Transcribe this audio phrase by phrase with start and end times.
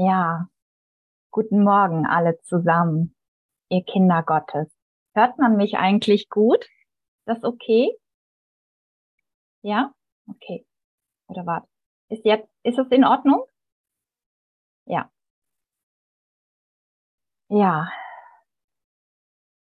[0.00, 0.46] Ja,
[1.32, 3.16] guten Morgen alle zusammen,
[3.68, 4.72] ihr Kinder Gottes.
[5.12, 6.64] Hört man mich eigentlich gut?
[7.24, 7.98] Das okay?
[9.62, 9.92] Ja?
[10.28, 10.64] Okay.
[11.26, 11.68] Oder warte.
[12.10, 13.44] Ist jetzt, ist es in Ordnung?
[14.84, 15.10] Ja.
[17.48, 17.90] Ja.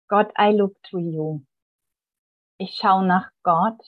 [0.09, 1.47] God, I look to you.
[2.59, 3.81] Ich schaue nach Gott,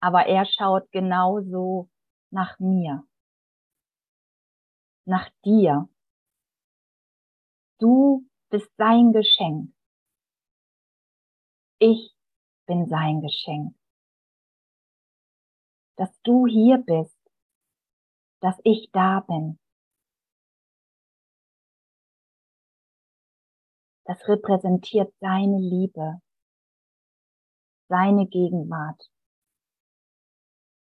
[0.00, 1.88] aber er schaut genauso
[2.30, 3.04] nach mir
[5.04, 5.88] nach dir.
[7.78, 9.74] Du bist sein Geschenk.
[11.78, 12.14] Ich
[12.66, 13.74] bin sein Geschenk.
[15.96, 17.18] Dass du hier bist,
[18.40, 19.58] dass ich da bin.
[24.04, 26.20] Das repräsentiert seine Liebe,
[27.88, 29.10] seine Gegenwart.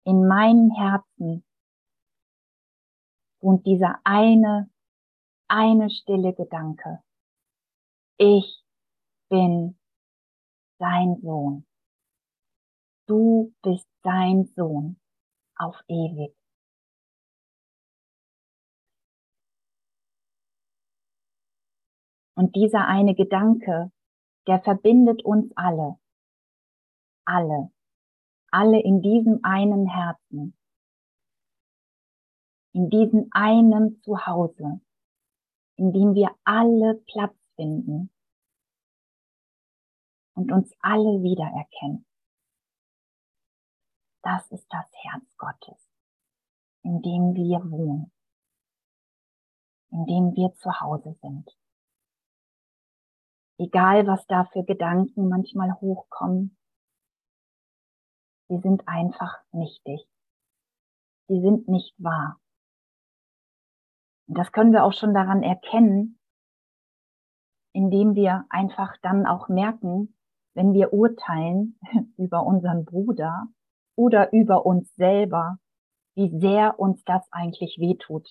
[0.05, 1.45] In meinem Herzen
[3.43, 4.71] und dieser eine,
[5.49, 7.03] eine stille Gedanke.
[8.17, 8.65] Ich
[9.29, 9.77] bin
[10.79, 11.67] sein Sohn.
[13.09, 15.01] Du bist sein Sohn
[15.57, 16.35] auf ewig.
[22.35, 23.91] Und dieser eine Gedanke,
[24.47, 25.99] der verbindet uns alle.
[27.25, 27.73] Alle.
[28.51, 30.57] Alle in diesem einen Herzen
[32.73, 34.81] in diesem einen Zuhause,
[35.77, 38.11] in dem wir alle Platz finden
[40.35, 42.07] und uns alle wiedererkennen.
[44.23, 45.89] Das ist das Herz Gottes,
[46.83, 48.13] in dem wir wohnen,
[49.91, 51.51] in dem wir zu Hause sind.
[53.59, 56.57] Egal, was da für Gedanken manchmal hochkommen,
[58.49, 60.01] sie sind einfach nichtig.
[61.29, 62.42] Sie sind nicht wahr.
[64.27, 66.19] Das können wir auch schon daran erkennen,
[67.73, 70.15] indem wir einfach dann auch merken,
[70.55, 71.79] wenn wir urteilen
[72.17, 73.47] über unseren Bruder
[73.97, 75.59] oder über uns selber,
[76.15, 78.29] wie sehr uns das eigentlich wehtut.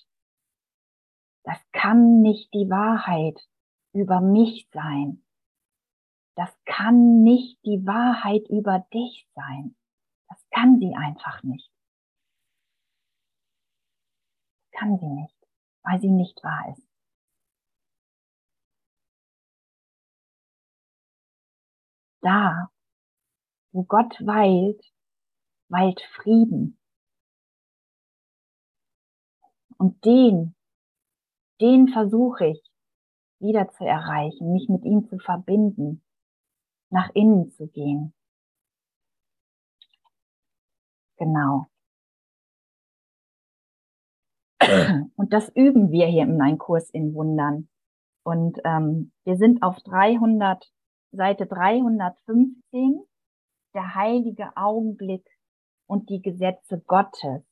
[1.44, 3.40] Das kann nicht die Wahrheit
[3.92, 5.24] über mich sein.
[6.36, 9.76] Das kann nicht die Wahrheit über dich sein.
[10.28, 11.72] Das kann sie einfach nicht.
[14.82, 15.41] kann sie nicht
[15.82, 16.86] weil sie nicht wahr ist.
[22.20, 22.70] Da,
[23.72, 24.80] wo Gott weilt,
[25.68, 26.78] weilt Frieden.
[29.76, 30.54] Und den,
[31.60, 32.62] den versuche ich
[33.40, 36.04] wieder zu erreichen, mich mit ihm zu verbinden,
[36.90, 38.14] nach innen zu gehen.
[41.16, 41.71] Genau.
[45.16, 47.68] Und das üben wir hier in einem Kurs in Wundern.
[48.24, 50.70] Und ähm, wir sind auf 300,
[51.12, 53.04] Seite 315,
[53.74, 55.26] der heilige Augenblick
[55.86, 57.44] und die Gesetze Gottes.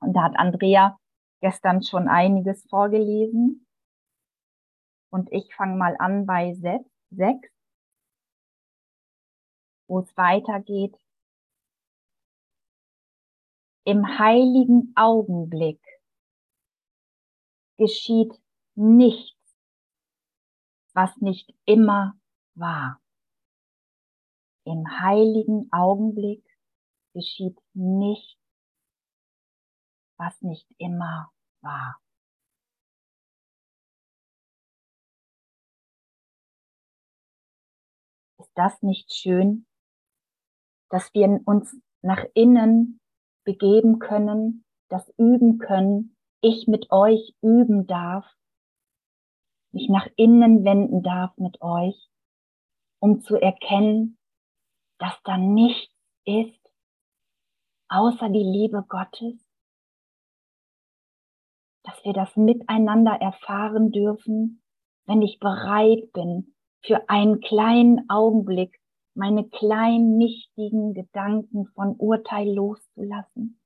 [0.00, 0.98] Und da hat Andrea
[1.40, 3.66] gestern schon einiges vorgelesen.
[5.10, 6.84] Und ich fange mal an bei 6,
[9.86, 10.96] wo es weitergeht
[13.84, 15.80] im heiligen Augenblick
[17.76, 18.32] geschieht
[18.74, 19.38] nichts,
[20.94, 22.18] was nicht immer
[22.54, 23.02] war.
[24.64, 26.42] Im heiligen Augenblick
[27.12, 28.40] geschieht nichts,
[30.16, 31.30] was nicht immer
[31.60, 32.00] war.
[38.38, 39.66] Ist das nicht schön,
[40.88, 43.00] dass wir uns nach innen
[43.44, 48.26] begeben können, das üben können, ich mit euch üben darf,
[49.72, 52.08] mich nach innen wenden darf mit euch,
[53.00, 54.18] um zu erkennen,
[54.98, 55.92] dass da nichts
[56.24, 56.60] ist,
[57.88, 59.34] außer die Liebe Gottes,
[61.82, 64.62] dass wir das miteinander erfahren dürfen,
[65.06, 68.80] wenn ich bereit bin, für einen kleinen Augenblick
[69.14, 73.60] meine kleinen, nichtigen Gedanken von Urteil loszulassen.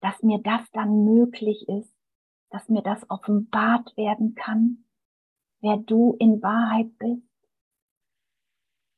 [0.00, 1.92] Dass mir das dann möglich ist,
[2.50, 4.84] dass mir das offenbart werden kann,
[5.60, 7.28] wer du in Wahrheit bist,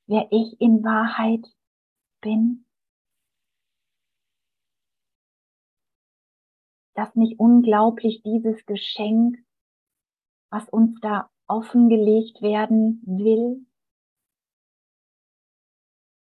[0.06, 1.46] wer ich in Wahrheit
[2.20, 2.66] bin.
[6.94, 9.38] Dass nicht unglaublich dieses Geschenk,
[10.50, 13.66] was uns da offengelegt werden will,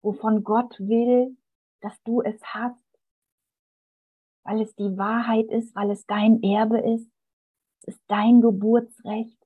[0.02, 1.36] wovon Gott will,
[1.82, 2.82] dass du es hast,
[4.44, 7.12] weil es die Wahrheit ist, weil es dein Erbe ist.
[7.82, 9.38] Es ist dein Geburtsrecht.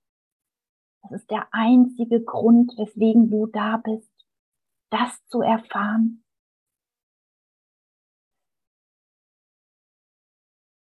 [1.03, 4.11] Es ist der einzige Grund, weswegen du da bist,
[4.91, 6.25] das zu erfahren.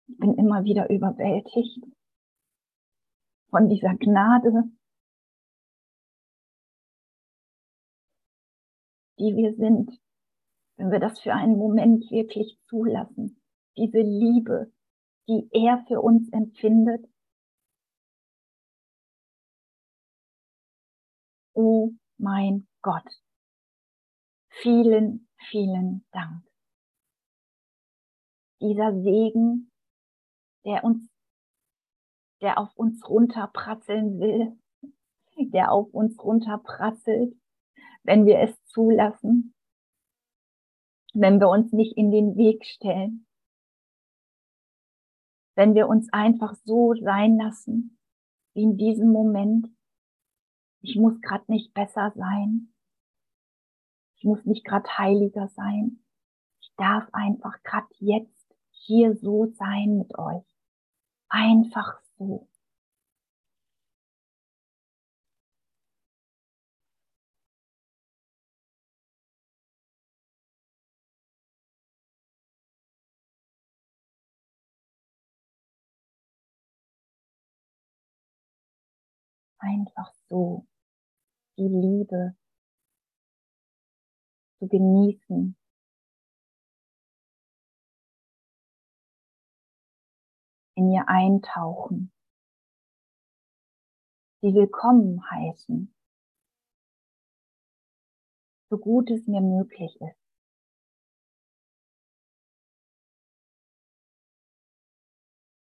[0.08, 1.82] Ich bin immer wieder überwältigt
[3.50, 4.70] von dieser Gnade,
[9.22, 10.02] die wir sind,
[10.78, 13.40] wenn wir das für einen Moment wirklich zulassen.
[13.78, 14.74] Diese Liebe,
[15.30, 17.06] die er für uns empfindet.
[21.54, 23.08] Oh mein Gott.
[24.50, 26.44] Vielen, vielen Dank.
[28.60, 29.72] Dieser Segen,
[30.66, 31.08] der uns,
[32.42, 34.60] der auf uns runterprasseln will,
[35.38, 37.36] der auf uns runterprasselt,
[38.04, 39.54] wenn wir es zulassen,
[41.14, 43.28] wenn wir uns nicht in den Weg stellen,
[45.56, 47.98] wenn wir uns einfach so sein lassen,
[48.54, 49.68] wie in diesem Moment.
[50.82, 52.74] Ich muss gerade nicht besser sein.
[54.16, 56.04] Ich muss nicht gerade heiliger sein.
[56.62, 60.46] Ich darf einfach gerade jetzt hier so sein mit euch.
[61.30, 62.48] Einfach so.
[79.62, 80.68] Einfach so
[81.58, 82.36] die Liebe
[84.60, 85.56] zu genießen.
[90.76, 92.12] In ihr eintauchen,
[94.42, 95.94] sie willkommen heißen,
[98.70, 100.21] so gut es mir möglich ist.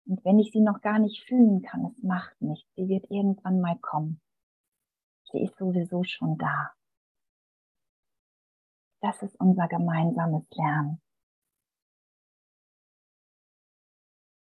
[0.07, 2.69] Und wenn ich sie noch gar nicht fühlen kann, es macht nichts.
[2.77, 4.21] Sie wird irgendwann mal kommen.
[5.33, 6.73] Sie ist sowieso schon da.
[9.01, 11.03] Das ist unser gemeinsames Lernen.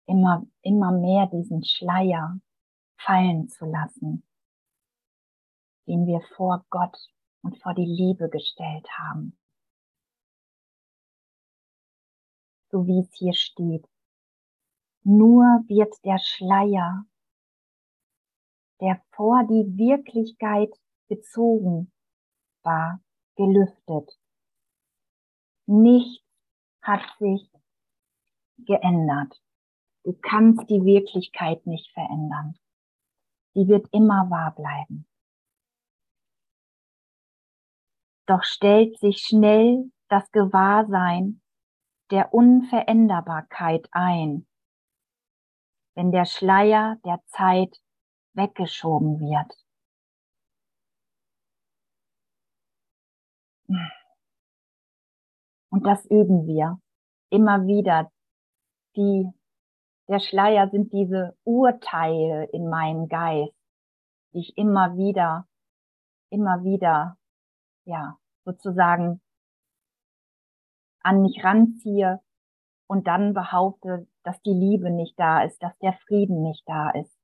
[0.07, 2.41] Immer, immer mehr diesen Schleier
[2.97, 4.25] fallen zu lassen,
[5.87, 6.99] den wir vor Gott
[7.43, 9.39] und vor die Liebe gestellt haben.
[12.71, 13.92] So wie es hier steht.
[15.05, 17.05] Nur wird der Schleier,
[18.81, 20.73] der vor die Wirklichkeit
[21.09, 21.93] gezogen
[22.63, 23.01] war,
[23.37, 24.17] gelüftet.
[25.67, 26.25] Nichts
[26.83, 27.51] hat sich
[28.59, 29.43] geändert.
[30.05, 32.55] Du kannst die Wirklichkeit nicht verändern.
[33.55, 35.07] Die wird immer wahr bleiben.
[38.27, 41.41] Doch stellt sich schnell das Gewahrsein
[42.11, 44.47] der Unveränderbarkeit ein
[45.95, 47.77] wenn der Schleier der Zeit
[48.35, 49.53] weggeschoben wird.
[55.71, 56.79] Und das üben wir
[57.31, 58.11] immer wieder.
[58.95, 59.27] Die,
[60.09, 63.55] der Schleier sind diese Urteile in meinem Geist,
[64.33, 65.49] die ich immer wieder,
[66.31, 67.17] immer wieder,
[67.85, 69.23] ja, sozusagen
[71.01, 72.21] an mich ranziehe
[72.87, 77.17] und dann behaupte, dass die Liebe nicht da ist, dass der Frieden nicht da ist.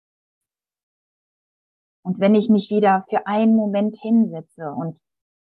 [2.02, 4.99] Und wenn ich mich wieder für einen Moment hinsetze und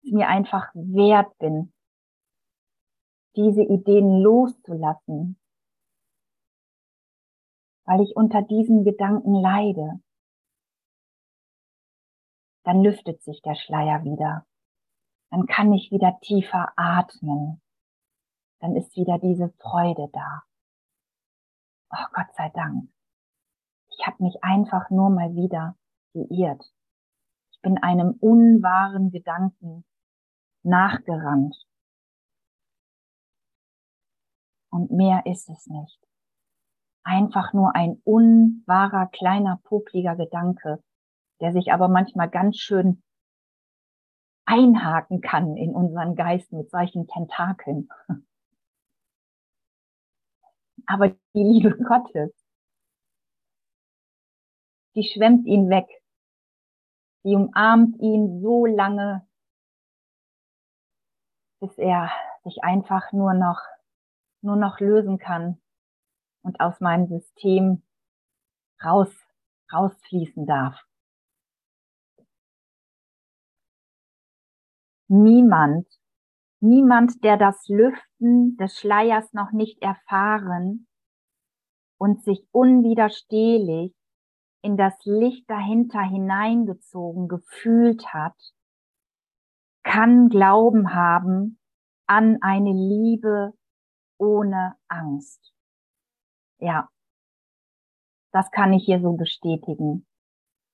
[0.02, 1.73] mir einfach wert bin,
[3.37, 5.38] diese Ideen loszulassen,
[7.85, 10.00] weil ich unter diesen Gedanken leide,
[12.64, 14.47] dann lüftet sich der Schleier wieder.
[15.30, 17.61] Dann kann ich wieder tiefer atmen.
[18.61, 20.42] Dann ist wieder diese Freude da.
[21.90, 22.88] Oh Gott sei Dank.
[23.88, 25.76] Ich habe mich einfach nur mal wieder
[26.12, 26.64] geirrt.
[27.52, 29.85] Ich bin einem unwahren Gedanken
[30.62, 31.56] nachgerannt.
[34.70, 36.00] Und mehr ist es nicht.
[37.02, 40.82] Einfach nur ein unwahrer, kleiner, popliger Gedanke,
[41.40, 43.02] der sich aber manchmal ganz schön
[44.44, 47.88] einhaken kann in unseren Geist mit solchen Tentakeln.
[50.90, 52.32] Aber die Liebe Gottes,
[54.97, 55.87] die schwemmt ihn weg.
[57.23, 59.25] Die umarmt ihn so lange,
[61.61, 62.11] bis er
[62.42, 63.61] sich einfach nur noch,
[64.42, 65.61] nur noch lösen kann
[66.42, 67.85] und aus meinem System
[68.82, 69.14] raus,
[69.73, 70.76] rausfließen darf.
[75.06, 75.87] Niemand
[76.61, 80.87] Niemand, der das Lüften des Schleiers noch nicht erfahren,
[82.00, 83.95] und sich unwiderstehlich
[84.62, 88.37] in das Licht dahinter hineingezogen gefühlt hat,
[89.83, 91.59] kann Glauben haben
[92.07, 93.52] an eine Liebe
[94.19, 95.52] ohne Angst.
[96.59, 96.88] Ja,
[98.33, 100.07] das kann ich hier so bestätigen.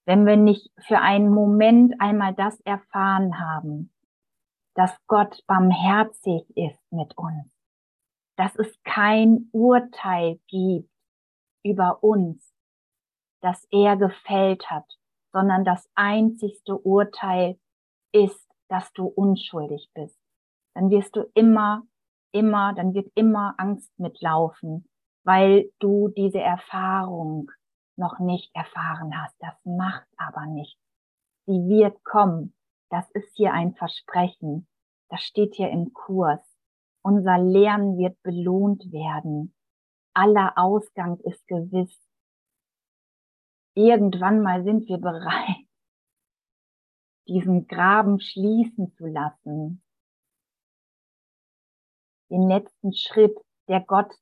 [0.05, 3.93] Wenn wir nicht für einen Moment einmal das erfahren haben,
[4.77, 7.51] dass Gott barmherzig ist mit uns,
[8.37, 10.91] dass es kein Urteil gibt
[11.65, 12.55] über uns,
[13.41, 14.85] das er gefällt hat,
[15.33, 17.59] sondern das einzigste Urteil
[18.13, 20.19] ist, dass du unschuldig bist.
[20.75, 21.83] Dann wirst du immer,
[22.33, 24.87] immer, dann wird immer Angst mitlaufen,
[25.25, 27.51] weil du diese Erfahrung
[27.97, 29.35] noch nicht erfahren hast.
[29.41, 30.81] Das macht aber nichts.
[31.47, 32.56] Sie wird kommen.
[32.91, 34.67] Das ist hier ein Versprechen.
[35.09, 36.41] Das steht hier im Kurs.
[37.03, 39.55] Unser Lernen wird belohnt werden.
[40.15, 42.01] Aller Ausgang ist gewiss.
[43.75, 45.67] Irgendwann mal sind wir bereit,
[47.29, 49.83] diesen Graben schließen zu lassen.
[52.31, 53.39] Den letzten Schritt,
[53.69, 54.13] der Gott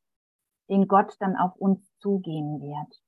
[0.68, 3.03] den Gott dann auf uns zugehen wird.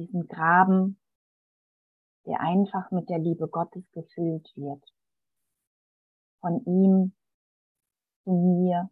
[0.00, 0.98] Diesen Graben,
[2.24, 4.82] der einfach mit der Liebe Gottes gefüllt wird.
[6.40, 7.12] Von ihm
[8.24, 8.90] zu mir,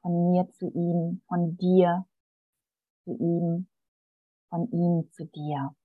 [0.00, 2.06] von mir zu ihm, von dir
[3.04, 3.68] zu ihm,
[4.48, 5.76] von ihm zu dir.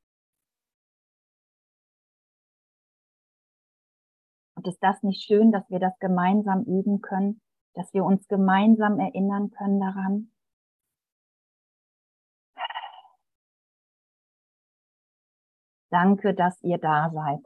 [4.55, 7.41] Und ist das nicht schön, dass wir das gemeinsam üben können,
[7.73, 10.32] dass wir uns gemeinsam erinnern können daran?
[15.93, 17.45] Danke, dass ihr da seid,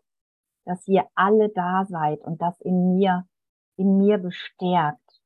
[0.63, 3.27] dass ihr alle da seid und das in mir,
[3.75, 5.21] in mir bestärkt,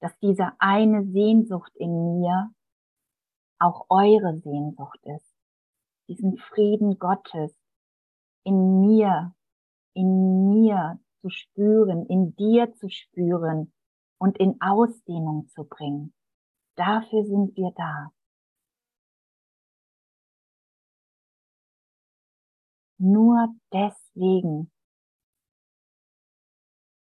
[0.00, 2.50] dass diese eine Sehnsucht in mir
[3.58, 5.34] auch eure Sehnsucht ist,
[6.08, 7.54] diesen Frieden Gottes
[8.42, 9.34] in mir,
[9.92, 13.70] in mir zu spüren, in dir zu spüren
[14.18, 16.14] und in Ausdehnung zu bringen.
[16.76, 18.12] Dafür sind wir da.
[23.04, 24.70] Nur deswegen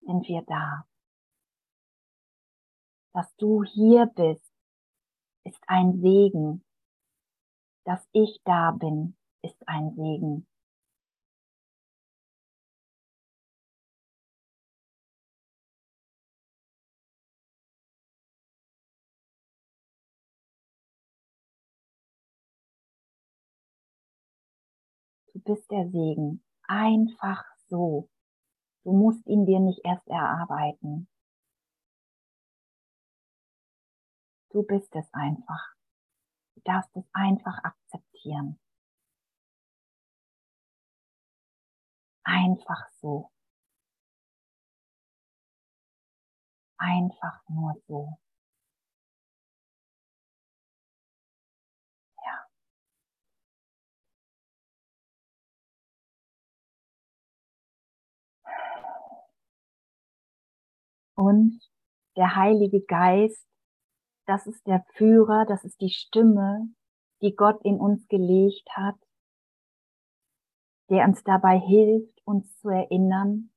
[0.01, 0.87] sind wir da.
[3.13, 4.49] Dass du hier bist,
[5.45, 6.65] ist ein Segen.
[7.85, 10.47] Dass ich da bin, ist ein Segen.
[25.49, 26.45] Bist der Segen.
[26.65, 28.11] Einfach so.
[28.85, 31.09] Du musst ihn dir nicht erst erarbeiten.
[34.51, 35.75] Du bist es einfach.
[36.55, 38.59] Du darfst es einfach akzeptieren.
[42.25, 43.31] Einfach so.
[46.77, 48.19] Einfach nur so.
[61.19, 61.61] Und
[62.17, 63.45] der Heilige Geist,
[64.29, 66.69] das ist der Führer, das ist die Stimme,
[67.23, 68.95] die Gott in uns gelegt hat,
[70.91, 73.51] der uns dabei hilft, uns zu erinnern.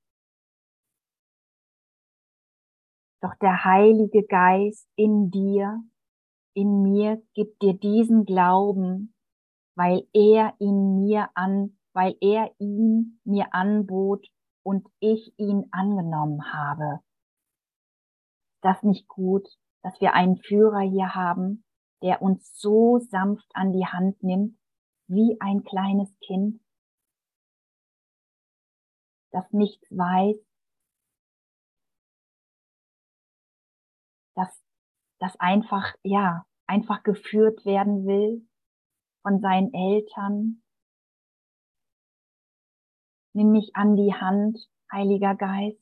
[3.22, 5.84] Doch der Heilige Geist in dir,
[6.56, 9.14] in mir, gibt dir diesen Glauben,
[9.76, 14.26] weil er ihn mir an, weil er ihn mir anbot
[14.64, 17.02] und ich ihn angenommen habe
[18.62, 19.48] das nicht gut,
[19.84, 21.64] dass wir einen Führer hier haben,
[22.02, 24.58] der uns so sanft an die Hand nimmt,
[25.08, 26.62] wie ein kleines Kind,
[29.32, 30.38] das nichts weiß,
[34.36, 34.64] das,
[35.20, 38.48] das einfach, ja, einfach geführt werden will
[39.22, 40.64] von seinen Eltern.
[43.34, 45.81] Nimm mich an die Hand, Heiliger Geist.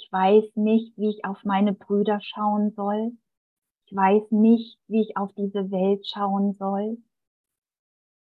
[0.00, 3.18] Ich weiß nicht, wie ich auf meine Brüder schauen soll.
[3.86, 6.98] Ich weiß nicht, wie ich auf diese Welt schauen soll,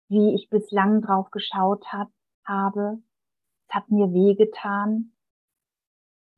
[0.08, 2.10] wie ich bislang drauf geschaut hab,
[2.46, 3.02] habe.
[3.68, 5.12] Es hat mir wehgetan.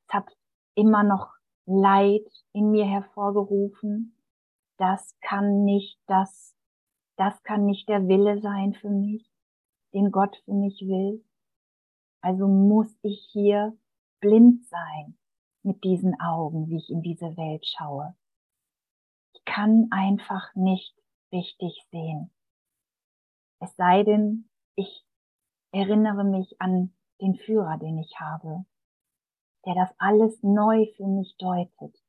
[0.08, 0.36] Es hat
[0.74, 1.32] immer noch
[1.68, 4.18] Leid in mir hervorgerufen.
[4.78, 6.56] Das kann nicht das,
[7.18, 9.30] das kann nicht der Wille sein für mich,
[9.94, 11.24] den Gott für mich will.
[12.22, 13.78] Also muss ich hier
[14.22, 15.19] blind sein
[15.64, 18.16] mit diesen Augen, wie ich in diese Welt schaue.
[19.34, 20.96] Ich kann einfach nicht
[21.32, 22.32] richtig sehen.
[23.60, 25.06] Es sei denn, ich
[25.72, 28.66] erinnere mich an den Führer, den ich habe,
[29.66, 32.02] der das alles neu für mich deutet.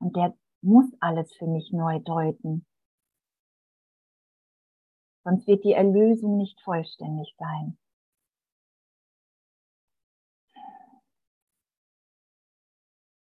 [0.00, 2.64] Und der muss alles für mich neu deuten.
[5.24, 7.76] Sonst wird die Erlösung nicht vollständig sein.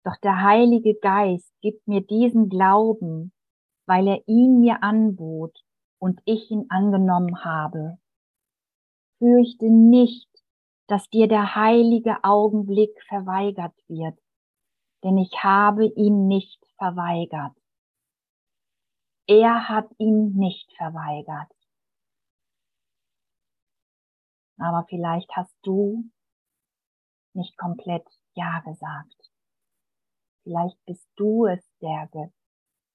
[0.09, 3.31] Doch der Heilige Geist gibt mir diesen Glauben,
[3.85, 5.55] weil er ihn mir anbot
[5.99, 7.99] und ich ihn angenommen habe.
[9.19, 10.27] Fürchte nicht,
[10.87, 14.17] dass dir der heilige Augenblick verweigert wird,
[15.03, 17.55] denn ich habe ihn nicht verweigert.
[19.27, 21.53] Er hat ihn nicht verweigert.
[24.57, 26.09] Aber vielleicht hast du
[27.35, 29.18] nicht komplett Ja gesagt.
[30.49, 32.09] Vielleicht bist du es, der,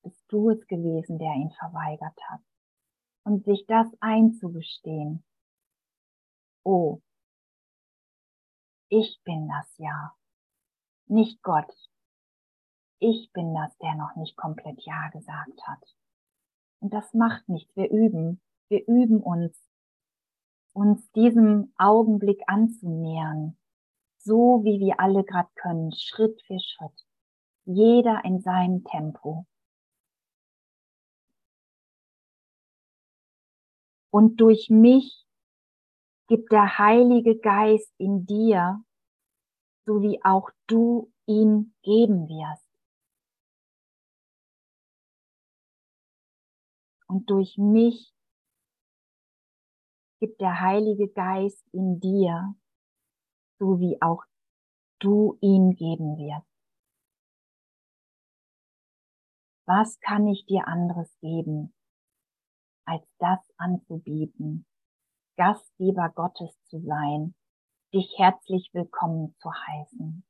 [0.02, 2.40] bist du es gewesen, der ihn verweigert hat.
[3.22, 5.24] Und sich das einzugestehen.
[6.64, 7.00] Oh,
[8.88, 10.16] ich bin das ja,
[11.06, 11.72] nicht Gott.
[12.98, 15.94] Ich bin das, der noch nicht komplett Ja gesagt hat.
[16.80, 17.76] Und das macht nichts.
[17.76, 18.42] Wir üben.
[18.68, 19.56] Wir üben uns,
[20.72, 23.56] uns diesem Augenblick anzunähern.
[24.18, 27.04] So wie wir alle gerade können, Schritt für Schritt.
[27.64, 29.46] Jeder in seinem Tempo.
[34.10, 35.26] Und durch mich
[36.28, 38.84] gibt der Heilige Geist in dir,
[39.86, 42.68] so wie auch du ihn geben wirst.
[47.08, 48.14] Und durch mich
[50.20, 52.54] gibt der Heilige Geist in dir,
[53.58, 54.22] so wie auch
[55.00, 56.53] du ihn geben wirst.
[59.66, 61.74] Was kann ich dir anderes geben,
[62.84, 64.66] als das anzubieten,
[65.36, 67.34] Gastgeber Gottes zu sein,
[67.94, 70.22] dich herzlich willkommen zu heißen.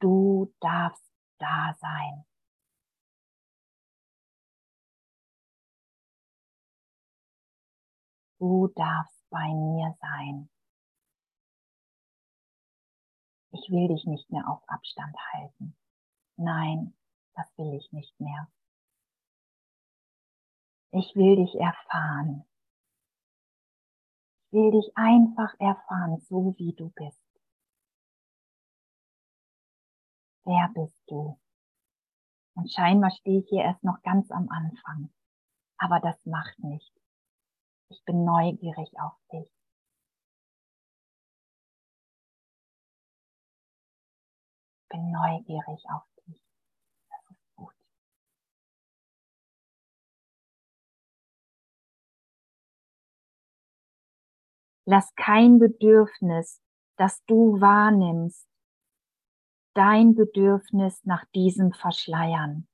[0.00, 2.24] Du darfst da sein.
[8.38, 10.48] Du darfst bei mir sein.
[13.52, 15.76] Ich will dich nicht mehr auf Abstand halten.
[16.36, 16.94] Nein,
[17.40, 18.48] das will ich nicht mehr.
[20.92, 22.44] Ich will dich erfahren.
[24.44, 27.22] Ich will dich einfach erfahren, so wie du bist.
[30.44, 31.38] Wer bist du?
[32.56, 35.10] Und scheinbar stehe ich hier erst noch ganz am Anfang.
[35.78, 37.00] Aber das macht nichts.
[37.88, 39.50] Ich bin neugierig auf dich.
[44.82, 46.09] Ich bin neugierig auf
[54.92, 56.60] Lass kein Bedürfnis,
[56.96, 58.44] das du wahrnimmst,
[59.72, 62.66] dein Bedürfnis nach diesem verschleiern.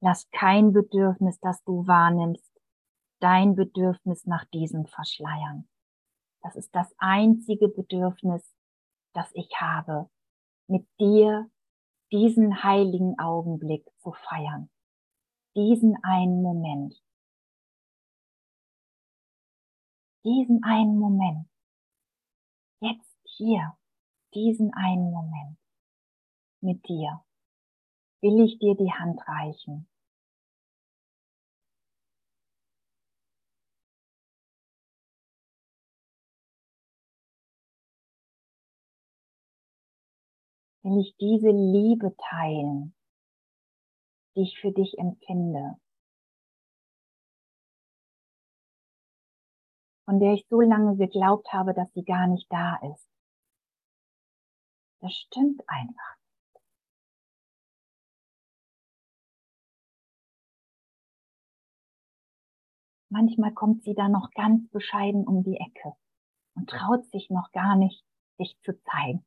[0.00, 2.50] Lass kein Bedürfnis, das du wahrnimmst,
[3.20, 5.68] dein Bedürfnis nach diesem verschleiern.
[6.42, 8.52] Das ist das einzige Bedürfnis,
[9.12, 10.10] das ich habe,
[10.66, 11.48] mit dir
[12.10, 14.68] diesen heiligen Augenblick zu feiern.
[15.54, 17.05] Diesen einen Moment.
[20.26, 21.48] Diesen einen Moment.
[22.80, 23.78] Jetzt hier,
[24.34, 25.56] diesen einen Moment.
[26.60, 27.24] Mit dir
[28.22, 29.88] will ich dir die Hand reichen
[40.86, 42.94] will ich diese Liebe teilen,
[44.36, 45.76] die ich für dich empfinde,
[50.06, 53.06] von der ich so lange geglaubt habe, dass sie gar nicht da ist.
[55.00, 56.16] Das stimmt einfach.
[63.08, 65.94] Manchmal kommt sie da noch ganz bescheiden um die Ecke
[66.54, 68.04] und traut sich noch gar nicht,
[68.38, 69.24] sich zu zeigen.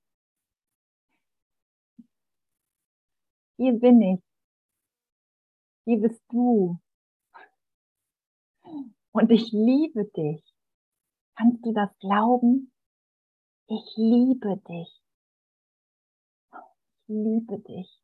[3.58, 4.22] Hier bin ich.
[5.86, 6.80] Hier bist du.
[9.12, 10.49] Und ich liebe dich.
[11.39, 12.69] Kannst du das glauben?
[13.67, 15.02] Ich liebe dich.
[16.52, 18.04] Ich liebe dich.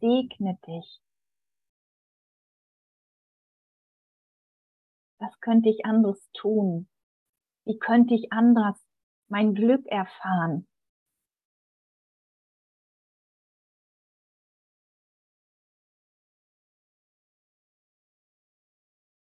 [0.00, 1.00] segne dich.
[5.18, 6.88] Was könnte ich anderes tun?
[7.66, 8.89] Wie könnte ich anders
[9.30, 10.66] mein Glück erfahren?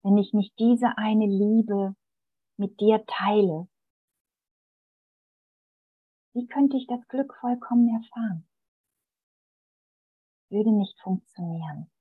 [0.04, 1.96] Wenn ich nicht diese eine Liebe
[2.58, 3.68] mit dir teile,
[6.34, 8.48] wie könnte ich das Glück vollkommen erfahren?
[10.50, 11.92] Würde nicht funktionieren.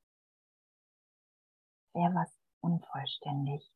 [1.93, 3.69] Wäre was unvollständig.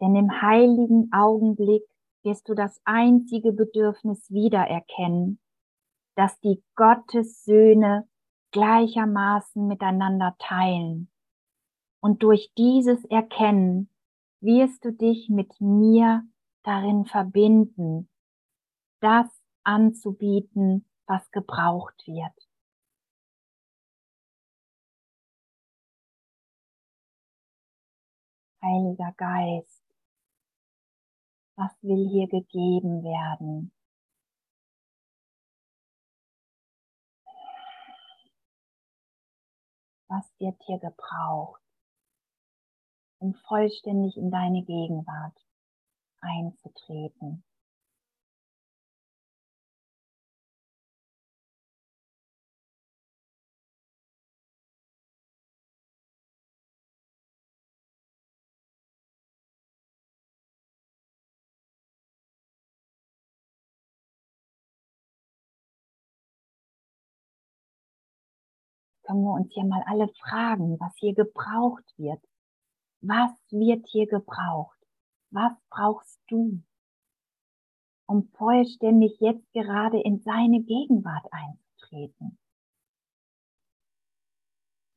[0.00, 1.82] Denn im heiligen Augenblick
[2.22, 5.40] wirst du das einzige Bedürfnis wiedererkennen,
[6.16, 8.08] dass die Gottessöhne
[8.50, 11.10] gleichermaßen miteinander teilen.
[12.00, 13.90] Und durch dieses Erkennen
[14.40, 16.22] wirst du dich mit mir
[16.62, 18.08] darin verbinden,
[19.00, 19.28] das
[19.62, 22.32] anzubieten, was gebraucht wird.
[28.62, 29.75] Heiliger Geist,
[31.56, 33.72] was will hier gegeben werden?
[40.08, 41.62] Was wird hier gebraucht,
[43.18, 45.44] um vollständig in deine Gegenwart
[46.20, 47.45] einzutreten?
[69.06, 72.20] Können wir uns hier mal alle fragen, was hier gebraucht wird.
[73.00, 74.78] Was wird hier gebraucht?
[75.30, 76.62] Was brauchst du,
[78.06, 82.38] um vollständig jetzt gerade in seine Gegenwart einzutreten?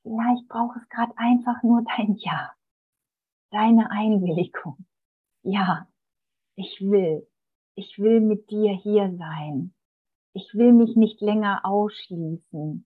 [0.03, 2.51] Vielleicht braucht es gerade einfach nur dein Ja,
[3.51, 4.85] deine Einwilligung.
[5.43, 5.87] Ja,
[6.55, 7.27] ich will,
[7.75, 9.73] ich will mit dir hier sein.
[10.33, 12.85] Ich will mich nicht länger ausschließen.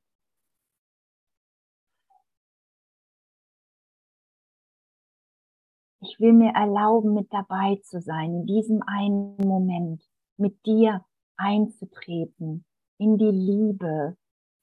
[6.13, 11.03] Ich will mir erlauben, mit dabei zu sein, in diesem einen Moment, mit dir
[11.37, 12.65] einzutreten,
[12.99, 14.15] in die Liebe,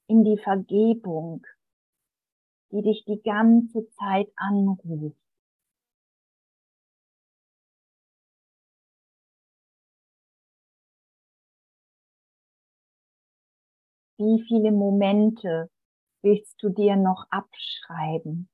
[0.07, 1.45] in die Vergebung,
[2.71, 5.17] die dich die ganze Zeit anruft.
[14.17, 15.69] Wie viele Momente
[16.21, 18.47] willst du dir noch abschreiben?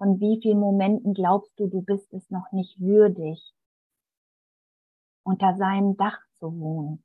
[0.00, 3.52] Von wie vielen Momenten glaubst du, du bist es noch nicht würdig,
[5.24, 7.04] unter seinem Dach zu wohnen?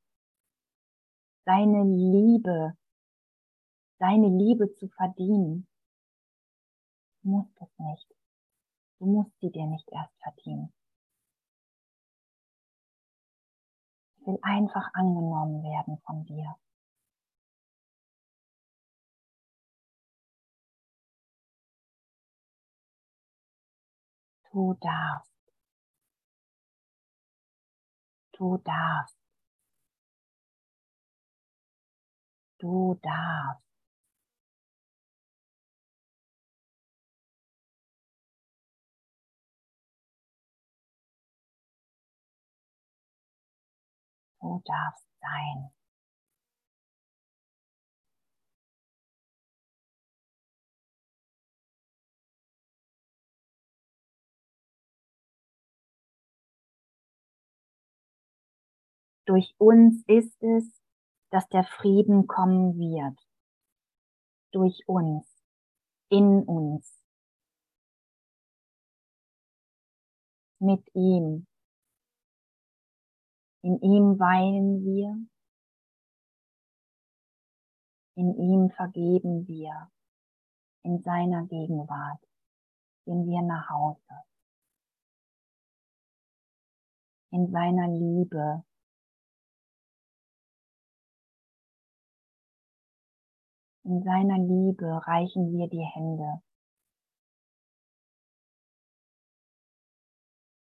[1.44, 2.74] Seine Liebe,
[3.98, 5.66] seine Liebe zu verdienen.
[7.22, 8.08] Du musst es nicht.
[8.98, 10.72] Du musst sie dir nicht erst verdienen.
[14.20, 16.56] Ich will einfach angenommen werden von dir.
[24.56, 25.52] Du darfst.
[28.32, 29.18] Du darfst.
[32.58, 33.62] Du darfst.
[44.40, 45.70] Du darfst sein.
[59.26, 60.80] Durch uns ist es,
[61.30, 63.18] dass der Frieden kommen wird.
[64.52, 65.26] Durch uns,
[66.08, 66.96] in uns,
[70.60, 71.46] mit ihm.
[73.62, 75.26] In ihm weilen wir,
[78.14, 79.90] in ihm vergeben wir,
[80.84, 82.20] in seiner Gegenwart
[83.04, 84.22] gehen wir nach Hause.
[87.32, 88.64] In seiner Liebe
[93.86, 96.42] In seiner Liebe reichen wir die Hände.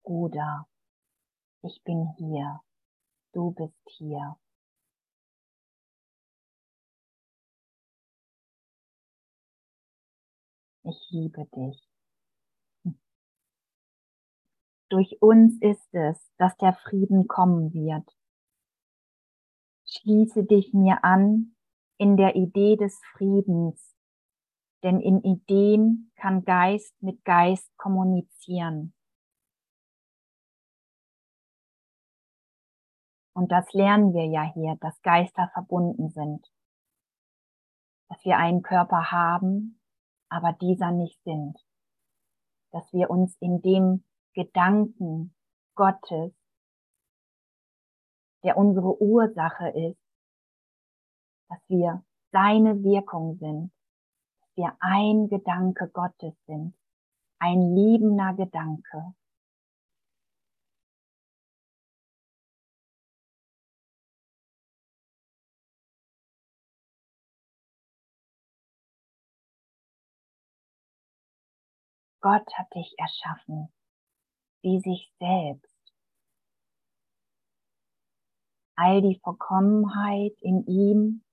[0.03, 0.67] Bruder,
[1.61, 2.63] ich bin hier,
[3.35, 4.39] du bist hier.
[10.85, 11.87] Ich liebe dich.
[14.89, 18.17] Durch uns ist es, dass der Frieden kommen wird.
[19.85, 21.55] Schließe dich mir an
[22.01, 23.95] in der Idee des Friedens,
[24.83, 28.95] denn in Ideen kann Geist mit Geist kommunizieren.
[33.35, 36.51] Und das lernen wir ja hier, dass Geister verbunden sind.
[38.09, 39.79] Dass wir einen Körper haben,
[40.31, 41.59] aber dieser nicht sind.
[42.73, 45.35] Dass wir uns in dem Gedanken
[45.75, 46.33] Gottes,
[48.43, 50.10] der unsere Ursache ist,
[51.51, 53.73] dass wir seine Wirkung sind,
[54.41, 56.75] dass wir ein Gedanke Gottes sind,
[57.41, 59.15] ein liebender Gedanke.
[72.23, 73.73] Gott hat dich erschaffen,
[74.63, 75.75] wie sich selbst.
[78.77, 81.25] All die Vollkommenheit in ihm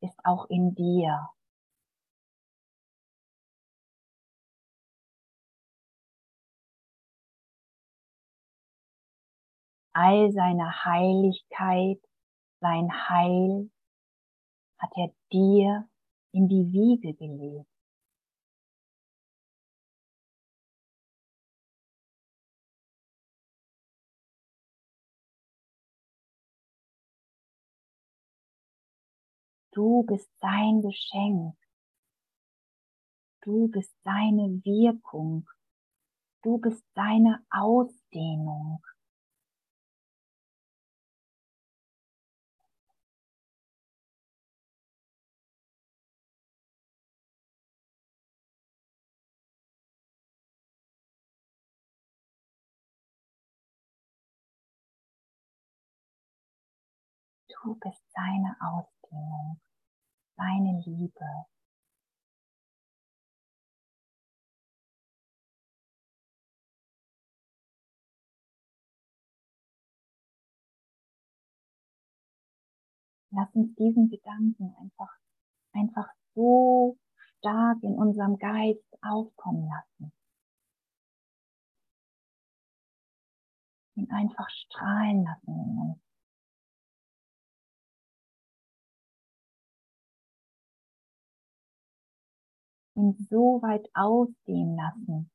[0.00, 1.28] ist auch in dir.
[9.92, 12.00] All seine Heiligkeit,
[12.60, 13.70] sein Heil
[14.78, 15.88] hat er dir
[16.32, 17.69] in die Wiege gelegt.
[29.72, 31.56] Du bist sein Geschenk.
[33.42, 35.48] Du bist seine Wirkung.
[36.42, 38.82] Du bist seine Ausdehnung.
[57.62, 61.46] Du bist seine Ausdehnung, seine Liebe.
[73.32, 75.18] Lass uns diesen Gedanken einfach,
[75.72, 76.98] einfach so
[77.38, 80.12] stark in unserem Geist aufkommen lassen.
[83.94, 86.09] Ihn einfach strahlen lassen in uns.
[92.94, 95.30] Ihn so weit ausdehnen lassen,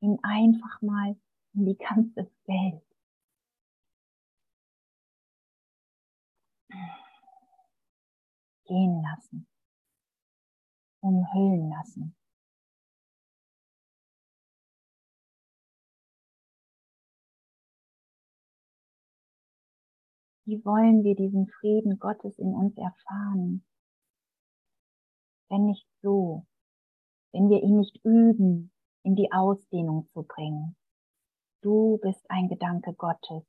[0.00, 1.16] ihn einfach mal
[1.54, 2.82] in die ganze Welt.
[8.66, 9.46] gehen lassen,
[11.00, 12.16] umhüllen lassen.
[20.46, 23.64] Wie wollen wir diesen Frieden Gottes in uns erfahren,
[25.48, 26.46] wenn nicht so,
[27.32, 30.76] wenn wir ihn nicht üben, in die Ausdehnung zu bringen.
[31.62, 33.44] Du bist ein Gedanke Gottes.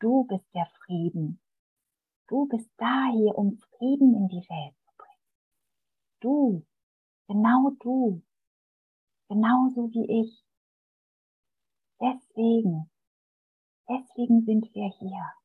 [0.00, 1.40] Du bist der Frieden.
[2.28, 5.22] Du bist da hier, um Frieden in die Welt zu bringen.
[6.20, 6.66] Du,
[7.28, 8.22] genau du,
[9.28, 10.44] genauso wie ich.
[12.00, 12.90] Deswegen,
[13.88, 15.41] deswegen sind wir hier.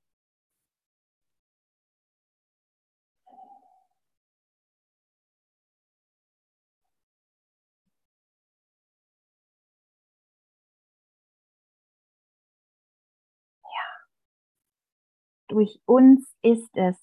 [15.47, 16.97] Durch uns ist es,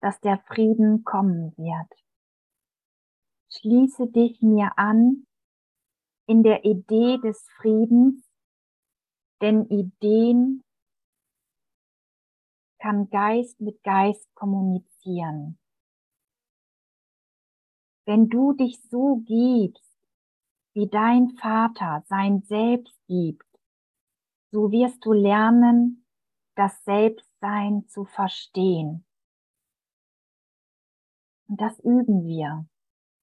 [0.00, 1.92] dass der Frieden kommen wird.
[3.50, 5.26] Schließe dich mir an
[6.26, 8.24] in der Idee des Friedens,
[9.40, 10.62] denn Ideen
[12.78, 15.58] kann Geist mit Geist kommunizieren.
[18.04, 19.92] Wenn du dich so gibst,
[20.74, 23.46] wie dein Vater sein Selbst gibt,
[24.50, 26.04] so wirst du lernen,
[26.56, 26.82] das
[27.42, 29.04] Selbstsein zu verstehen.
[31.48, 32.66] Und das üben wir,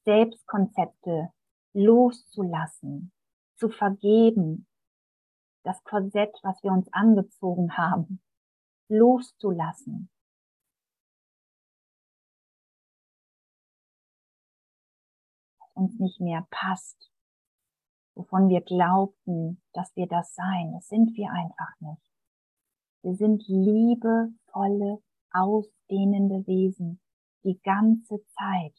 [0.03, 1.31] Selbstkonzepte
[1.73, 3.11] loszulassen,
[3.55, 4.67] zu vergeben,
[5.63, 8.21] das Korsett, was wir uns angezogen haben,
[8.89, 10.09] loszulassen.
[15.59, 17.11] Was uns nicht mehr passt,
[18.15, 20.73] wovon wir glaubten, dass wir das seien.
[20.73, 22.08] Das sind wir einfach nicht.
[23.01, 26.99] Wir sind liebevolle, ausdehnende Wesen
[27.43, 28.75] die ganze Zeit.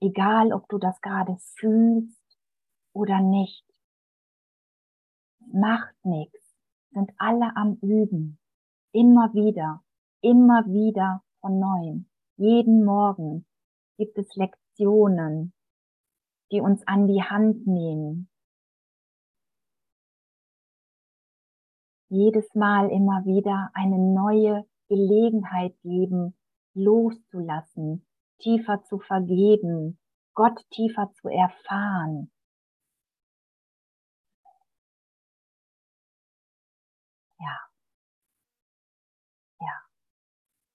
[0.00, 2.38] Egal, ob du das gerade fühlst
[2.92, 3.64] oder nicht.
[5.52, 6.38] macht nichts,
[6.92, 8.38] sind alle am Üben,
[8.92, 9.82] immer wieder,
[10.20, 12.08] immer wieder von neuem.
[12.36, 13.46] Jeden Morgen
[13.96, 15.52] gibt es Lektionen,
[16.52, 18.29] die uns an die Hand nehmen.
[22.10, 26.36] Jedes Mal immer wieder eine neue Gelegenheit geben,
[26.74, 28.04] loszulassen,
[28.40, 29.96] tiefer zu vergeben,
[30.34, 32.32] Gott tiefer zu erfahren.
[37.38, 37.58] Ja.
[39.60, 39.82] Ja.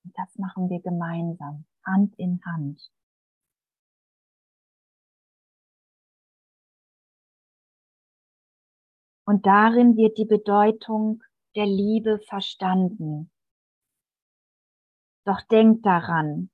[0.06, 2.82] Und das machen wir gemeinsam, Hand in Hand.
[9.26, 11.24] Und darin wird die Bedeutung
[11.56, 13.32] der Liebe verstanden.
[15.26, 16.52] Doch denkt daran,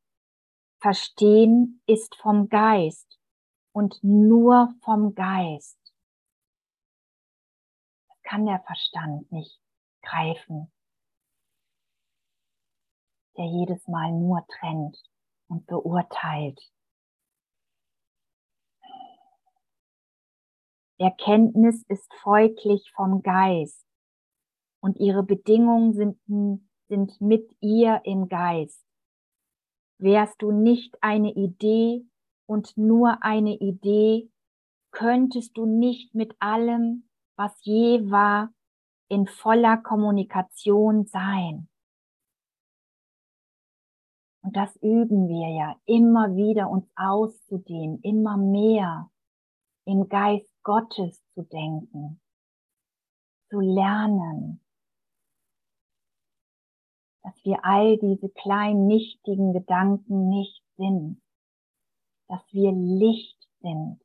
[0.81, 3.19] Verstehen ist vom Geist
[3.71, 5.77] und nur vom Geist.
[8.07, 9.61] Das kann der Verstand nicht
[10.01, 10.71] greifen,
[13.37, 14.97] der jedes Mal nur trennt
[15.49, 16.59] und beurteilt.
[21.01, 23.83] Erkenntnis ist folglich vom Geist
[24.81, 26.19] und ihre Bedingungen sind,
[26.87, 28.85] sind mit ihr im Geist.
[29.97, 32.05] Wärst du nicht eine Idee
[32.45, 34.29] und nur eine Idee,
[34.91, 38.53] könntest du nicht mit allem, was je war,
[39.09, 41.67] in voller Kommunikation sein.
[44.43, 49.09] Und das üben wir ja immer wieder uns auszudehnen, immer mehr
[49.85, 52.21] im Geist Gottes zu denken,
[53.49, 54.61] zu lernen,
[57.23, 61.21] dass wir all diese kleinen nichtigen Gedanken nicht sind,
[62.27, 64.01] dass wir Licht sind,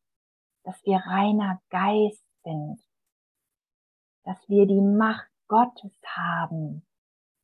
[0.64, 2.82] dass wir reiner Geist sind,
[4.24, 6.86] dass wir die Macht Gottes haben,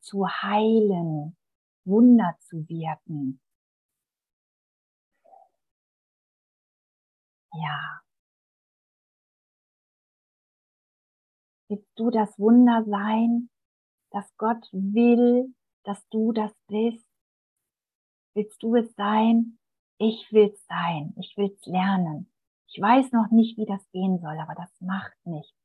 [0.01, 1.37] zu heilen,
[1.85, 3.39] Wunder zu wirken.
[7.53, 8.02] Ja.
[11.73, 13.49] Willst du das Wunder sein,
[14.11, 17.09] dass Gott will, dass du das bist?
[18.35, 19.57] Willst du es sein?
[19.97, 21.15] Ich will's sein.
[21.17, 22.31] Ich will's lernen.
[22.67, 25.57] Ich weiß noch nicht, wie das gehen soll, aber das macht nichts.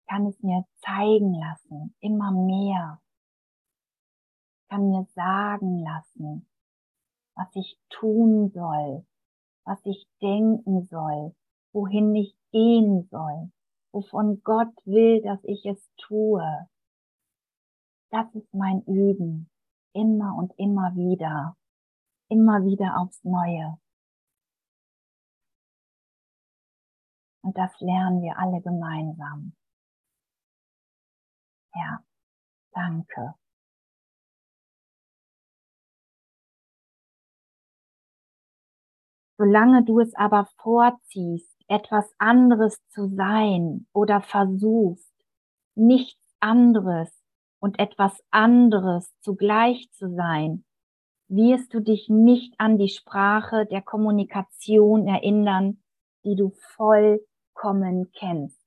[0.00, 2.98] Ich kann es mir zeigen lassen, immer mehr.
[4.62, 6.48] Ich kann mir sagen lassen,
[7.34, 9.04] was ich tun soll,
[9.64, 11.36] was ich denken soll,
[11.74, 13.50] wohin ich gehen soll,
[13.92, 16.68] wovon Gott will, dass ich es tue.
[18.10, 19.50] Das ist mein Üben.
[19.92, 21.56] Immer und immer wieder.
[22.28, 23.78] Immer wieder aufs Neue.
[27.42, 29.54] Und das lernen wir alle gemeinsam.
[31.74, 32.04] Ja,
[32.72, 33.34] danke.
[39.38, 45.14] Solange du es aber vorziehst, etwas anderes zu sein oder versuchst,
[45.74, 47.10] nichts anderes
[47.60, 50.64] und etwas anderes zugleich zu sein,
[51.28, 55.82] wirst du dich nicht an die Sprache der Kommunikation erinnern,
[56.24, 58.58] die du vollkommen kennst.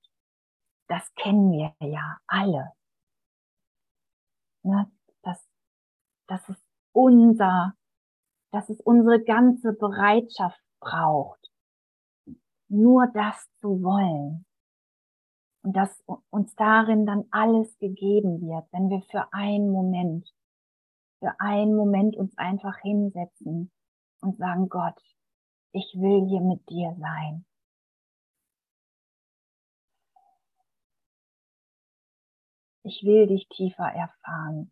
[0.88, 2.72] Das kennen wir ja alle.
[4.64, 4.92] Ne?
[5.24, 5.44] Das,
[6.28, 7.74] das ist unser,
[8.52, 11.41] dass es unsere ganze Bereitschaft braucht,
[12.72, 14.46] nur das zu wollen
[15.64, 20.34] und dass uns darin dann alles gegeben wird, wenn wir für einen Moment,
[21.20, 23.72] für einen Moment uns einfach hinsetzen
[24.22, 25.00] und sagen, Gott,
[25.74, 27.46] ich will hier mit dir sein.
[32.84, 34.72] Ich will dich tiefer erfahren.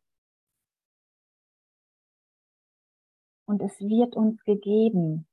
[3.45, 5.28] Und es wird uns gegeben,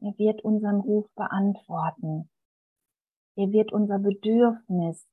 [0.00, 2.30] Er wird unseren Ruf beantworten.
[3.34, 5.08] Er wird unser Bedürfnis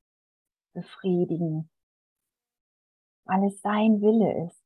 [0.74, 1.68] befriedigen,
[3.24, 4.62] weil es sein Wille ist.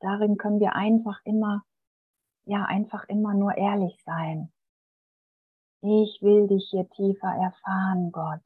[0.00, 1.64] Darin können wir einfach immer,
[2.44, 4.52] ja, einfach immer nur ehrlich sein.
[5.82, 8.40] Ich will dich hier tiefer erfahren, Gott.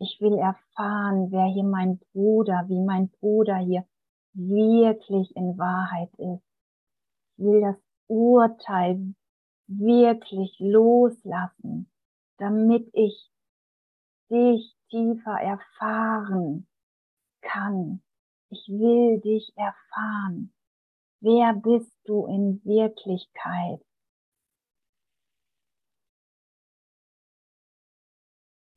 [0.00, 3.84] Ich will erfahren, wer hier mein Bruder, wie mein Bruder hier
[4.34, 6.44] wirklich in Wahrheit ist.
[7.36, 7.76] Ich will das
[8.08, 9.14] Urteil
[9.68, 11.90] wirklich loslassen.
[12.38, 13.30] damit ich
[14.30, 16.66] dich tiefer erfahren
[17.42, 18.02] kann.
[18.50, 20.52] Ich will dich erfahren.
[21.20, 23.80] Wer bist du in Wirklichkeit?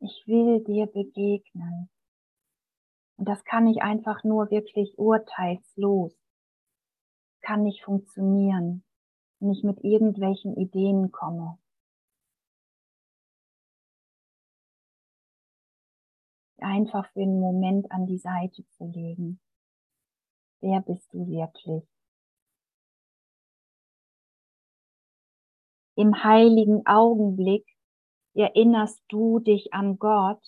[0.04, 1.88] Ich will dir begegnen.
[3.18, 6.18] Und das kann ich einfach nur wirklich urteilslos.
[7.41, 8.84] Kann nicht funktionieren,
[9.39, 11.60] wenn ich mit irgendwelchen Ideen komme.
[16.58, 19.39] Einfach für einen Moment an die Seite zu legen.
[20.62, 21.88] Wer bist du wirklich?
[25.95, 27.68] Im heiligen Augenblick
[28.34, 30.41] erinnerst du dich an Gott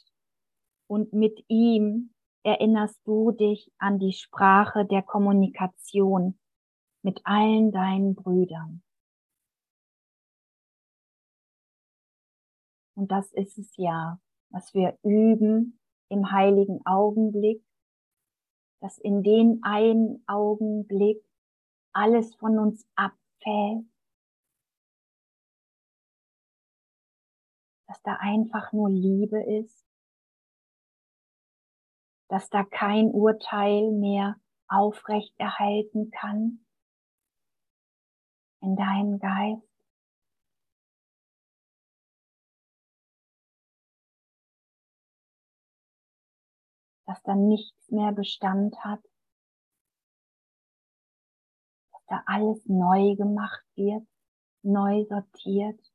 [0.87, 2.13] und mit ihm
[2.43, 6.39] erinnerst du dich an die Sprache der Kommunikation
[7.01, 8.83] mit allen deinen Brüdern.
[12.95, 14.19] Und das ist es ja,
[14.49, 15.79] was wir üben
[16.09, 17.63] im heiligen Augenblick,
[18.81, 21.23] dass in den einen Augenblick
[21.93, 23.85] alles von uns abfällt,
[27.93, 29.85] dass da einfach nur Liebe ist,
[32.27, 34.35] dass da kein Urteil mehr
[34.67, 36.65] aufrecht erhalten kann
[38.61, 39.69] in deinem Geist.
[47.05, 49.03] Dass da nichts mehr Bestand hat,
[51.91, 54.07] dass da alles neu gemacht wird,
[54.63, 55.92] neu sortiert.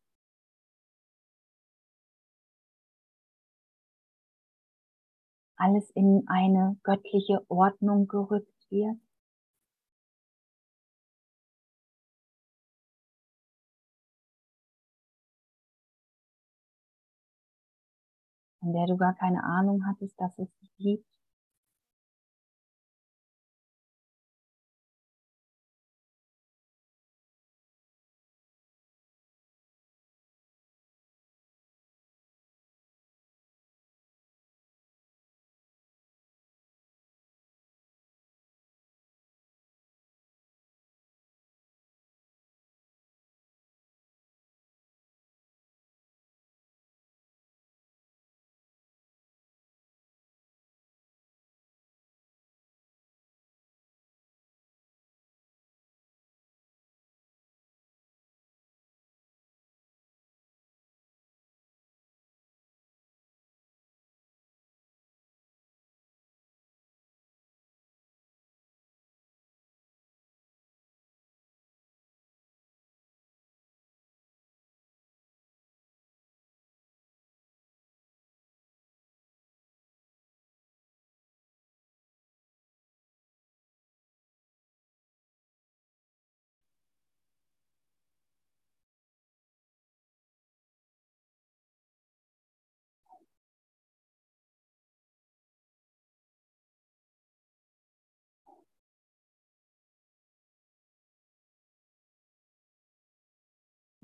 [5.59, 8.97] Alles in eine göttliche Ordnung gerückt wird.
[18.61, 21.18] Von der du gar keine Ahnung hattest, dass es dich gibt.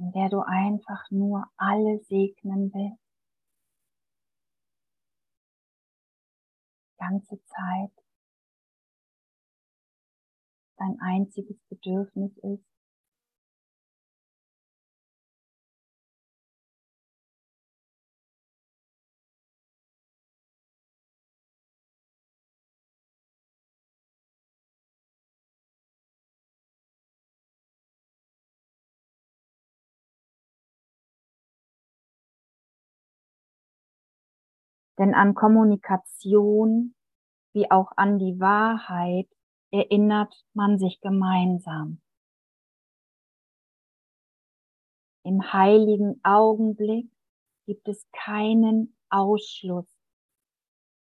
[0.05, 3.01] In der du einfach nur alle segnen willst.
[6.99, 7.91] Ganze Zeit.
[10.77, 12.74] Dein einziges Bedürfnis ist,
[34.99, 36.95] Denn an Kommunikation
[37.53, 39.29] wie auch an die Wahrheit
[39.71, 42.01] erinnert man sich gemeinsam.
[45.25, 47.11] Im heiligen Augenblick
[47.67, 49.89] gibt es keinen Ausschluss,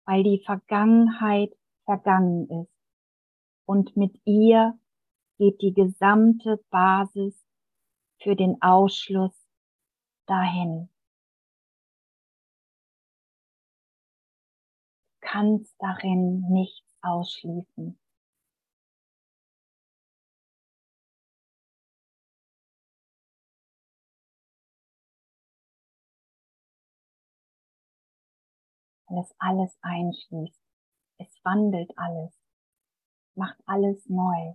[0.05, 2.72] weil die Vergangenheit vergangen ist
[3.64, 4.78] und mit ihr
[5.39, 7.43] geht die gesamte Basis
[8.22, 9.35] für den Ausschluss
[10.26, 10.91] dahin.
[15.33, 17.99] Kannst darin nichts ausschließen.
[29.07, 30.61] Weil es alles einschließt.
[31.18, 32.39] Es wandelt alles,
[33.35, 34.55] macht alles neu.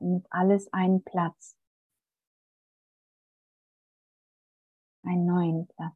[0.00, 1.56] Findet alles einen Platz,
[5.04, 5.94] einen neuen Platz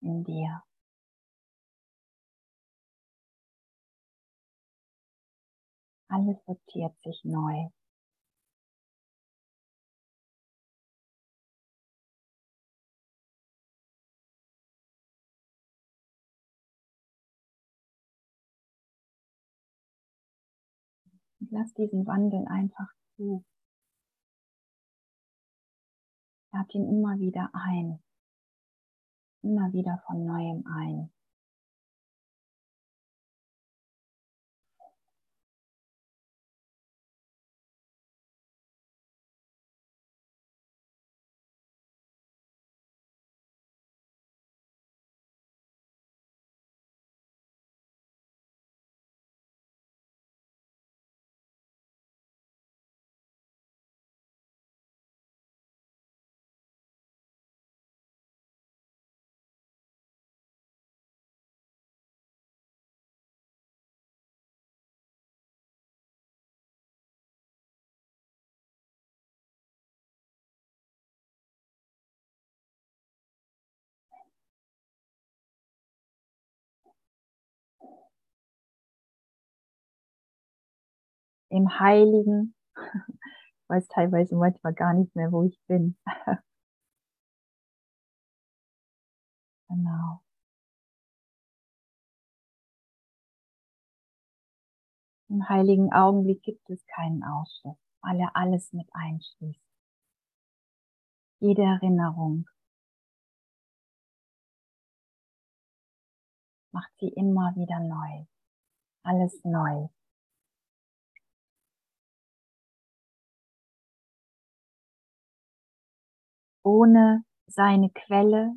[0.00, 0.62] in dir.
[6.08, 7.68] Alles sortiert sich neu.
[21.50, 23.44] Lass diesen Wandel einfach zu.
[26.52, 28.02] Lad ihn immer wieder ein.
[29.42, 31.10] Immer wieder von neuem ein.
[81.50, 82.76] Im Heiligen, ich
[83.68, 85.96] weiß teilweise manchmal gar nicht mehr, wo ich bin.
[89.68, 90.22] genau.
[95.30, 99.60] Im heiligen Augenblick gibt es keinen Ausschluss, weil er alles mit einschließt.
[101.40, 102.48] Jede Erinnerung
[106.72, 108.24] macht sie immer wieder neu.
[109.02, 109.88] Alles neu.
[116.70, 118.52] Ohne seine Quelle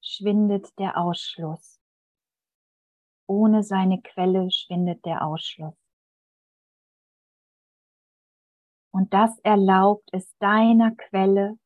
[0.00, 1.78] schwindet der Ausschluss.
[3.26, 5.76] Ohne seine Quelle schwindet der Ausschluss.
[8.90, 11.58] Und das erlaubt es deiner Quelle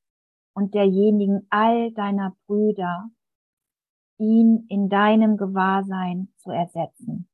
[0.57, 3.09] und derjenigen all deiner Brüder,
[4.19, 7.30] ihn in deinem Gewahrsein zu ersetzen.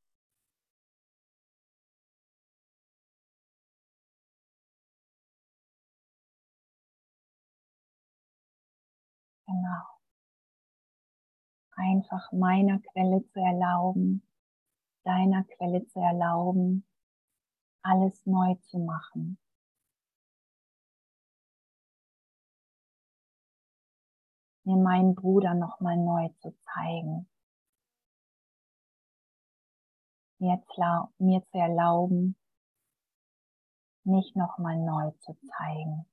[9.47, 9.82] Genau.
[11.76, 14.26] Einfach meiner Quelle zu erlauben,
[15.05, 16.86] deiner Quelle zu erlauben,
[17.82, 19.38] alles neu zu machen.
[24.66, 27.28] mir meinen Bruder nochmal neu zu zeigen.
[30.38, 30.61] Mir,
[31.18, 32.36] mir zu erlauben,
[34.05, 36.05] mich nochmal neu zu zeigen.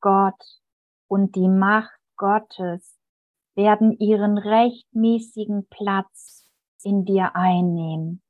[0.00, 0.42] Gott
[1.08, 2.98] und die Macht Gottes
[3.54, 6.48] werden ihren rechtmäßigen Platz
[6.82, 8.22] in dir einnehmen.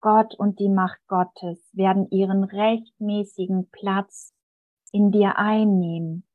[0.00, 4.34] Gott und die Macht Gottes werden ihren rechtmäßigen Platz
[4.92, 6.26] in dir einnehmen.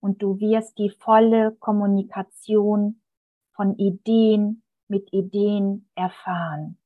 [0.00, 3.02] Und du wirst die volle Kommunikation
[3.52, 6.78] von Ideen mit Ideen erfahren.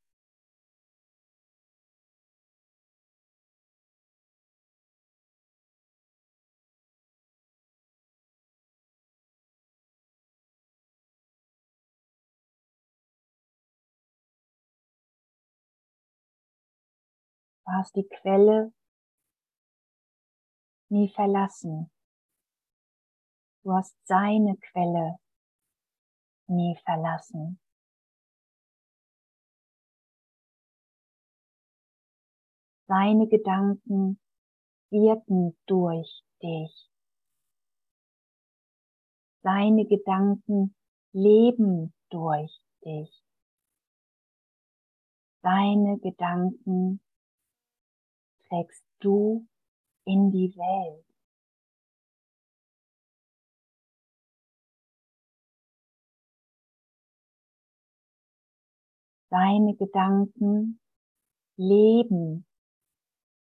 [17.72, 18.70] Du hast die Quelle
[20.90, 21.90] nie verlassen.
[23.64, 25.16] Du hast seine Quelle
[26.48, 27.58] nie verlassen.
[32.88, 34.20] Seine Gedanken
[34.90, 36.90] wirken durch dich.
[39.42, 40.76] Seine Gedanken
[41.12, 42.54] leben durch
[42.84, 43.24] dich.
[45.40, 47.00] Deine Gedanken
[48.52, 49.46] trägst du
[50.04, 51.06] in die Welt.
[59.30, 60.78] seine Gedanken
[61.56, 62.44] leben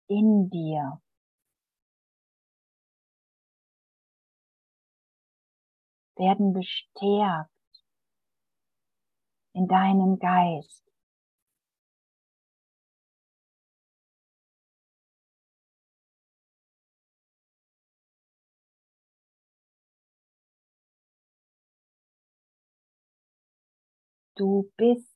[0.08, 1.00] in dir.
[6.18, 7.52] werden bestärkt
[9.54, 10.95] in deinem Geist.
[24.38, 25.16] Du bist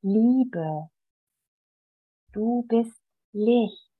[0.00, 0.88] Liebe.
[2.32, 3.02] Du bist
[3.32, 3.92] Licht.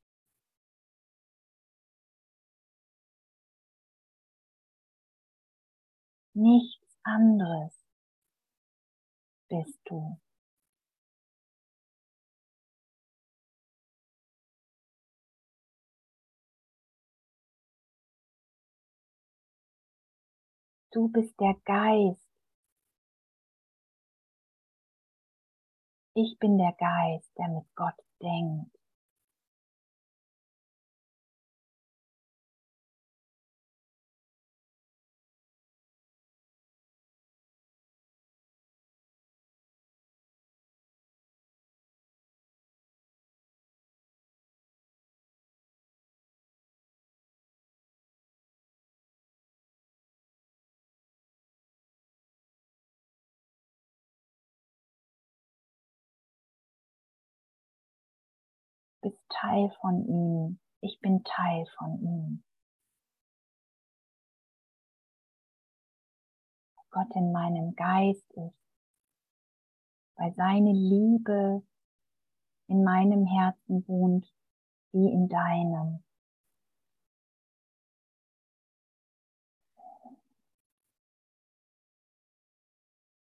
[6.33, 7.75] Nichts anderes
[9.49, 10.19] bist du.
[20.93, 22.26] Du bist der Geist.
[26.19, 27.93] Ich bin der Geist, der mit Gott
[28.23, 28.76] denkt.
[59.29, 60.59] Teil von ihm.
[60.81, 62.45] Ich bin Teil von ihm.
[66.91, 68.59] Gott in meinem Geist ist,
[70.17, 71.63] weil seine Liebe
[72.69, 74.33] in meinem Herzen wohnt,
[74.93, 76.03] wie in deinem.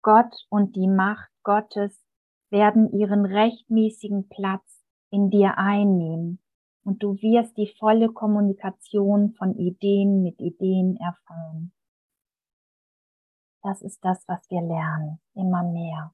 [0.03, 2.01] Gott und die Macht Gottes
[2.51, 4.74] werden ihren rechtmäßigen Platz
[5.15, 6.41] in dir einnehmen
[6.83, 11.73] und du wirst die volle Kommunikation von Ideen mit Ideen erfahren.
[13.63, 16.13] Das ist das, was wir lernen, immer mehr.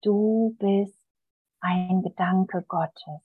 [0.00, 1.02] Du bist
[1.60, 3.20] ein Gedanke Gottes.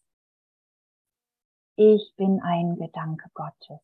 [1.76, 3.80] Ich bin ein Gedanke Gottes.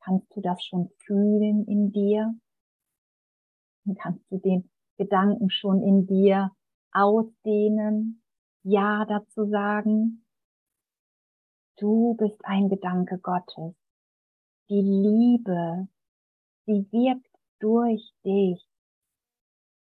[0.00, 2.38] Kannst du das schon fühlen in dir?
[3.84, 6.50] Und kannst du den Gedanken schon in dir
[6.92, 8.22] ausdehnen,
[8.64, 10.24] Ja dazu sagen.
[11.76, 13.74] Du bist ein Gedanke Gottes.
[14.68, 15.88] Die Liebe,
[16.66, 17.30] sie wirkt
[17.60, 18.68] durch dich.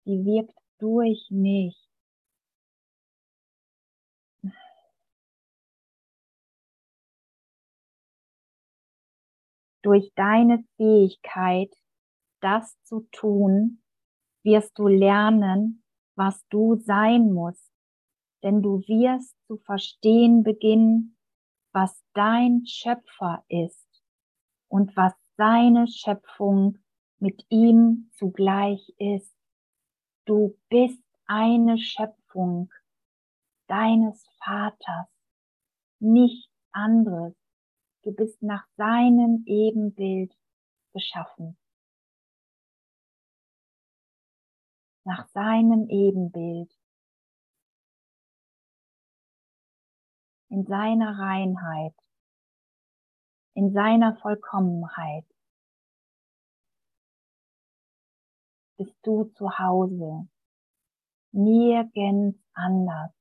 [0.04, 1.76] Sie wirkt durch mich.
[9.82, 11.74] Durch deine Fähigkeit,
[12.40, 13.82] das zu tun,
[14.42, 15.84] wirst du lernen,
[16.16, 17.70] was du sein musst,
[18.42, 21.16] denn du wirst zu verstehen beginnen,
[21.72, 23.88] was dein Schöpfer ist
[24.68, 26.78] und was seine Schöpfung
[27.18, 29.34] mit ihm zugleich ist.
[30.24, 32.70] Du bist eine Schöpfung
[33.68, 35.08] deines Vaters,
[36.00, 37.34] nichts anderes.
[38.02, 40.34] Du bist nach seinem Ebenbild
[40.92, 41.56] geschaffen.
[45.04, 46.72] Nach seinem Ebenbild,
[50.48, 51.94] in seiner Reinheit,
[53.54, 55.24] in seiner Vollkommenheit.
[58.76, 60.28] Bist du zu Hause,
[61.32, 63.12] nirgends anders.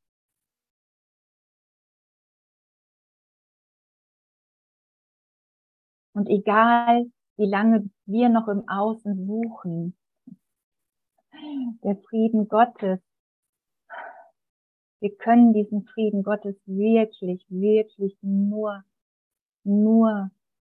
[6.13, 9.95] Und egal, wie lange wir noch im Außen suchen,
[11.84, 13.00] der Frieden Gottes.
[15.00, 18.84] Wir können diesen Frieden Gottes wirklich, wirklich nur,
[19.64, 20.30] nur,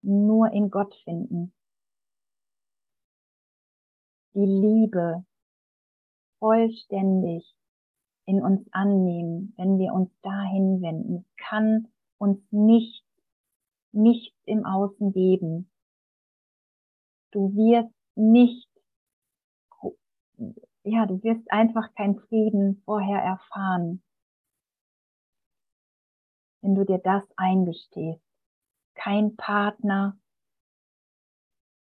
[0.02, 1.52] nur in Gott finden.
[4.34, 5.24] Die Liebe
[6.38, 7.54] vollständig
[8.26, 11.26] in uns annehmen, wenn wir uns dahin wenden.
[11.36, 11.88] Kann
[12.18, 13.04] uns nicht,
[13.92, 15.70] nichts im Außen geben.
[17.30, 18.63] Du wirst nicht
[20.82, 24.02] ja, du wirst einfach keinen Frieden vorher erfahren,
[26.60, 28.22] wenn du dir das eingestehst.
[28.94, 30.18] Kein Partner,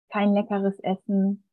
[0.09, 1.43] kein leckeres Essen,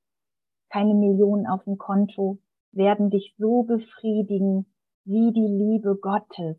[0.69, 2.39] keine Millionen auf dem Konto
[2.73, 4.67] werden dich so befriedigen
[5.05, 6.57] wie die Liebe Gottes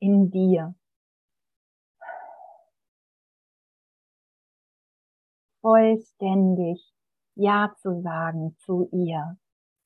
[0.00, 0.74] in dir.
[5.62, 6.82] vollständig
[7.34, 9.38] Ja zu sagen zu ihr.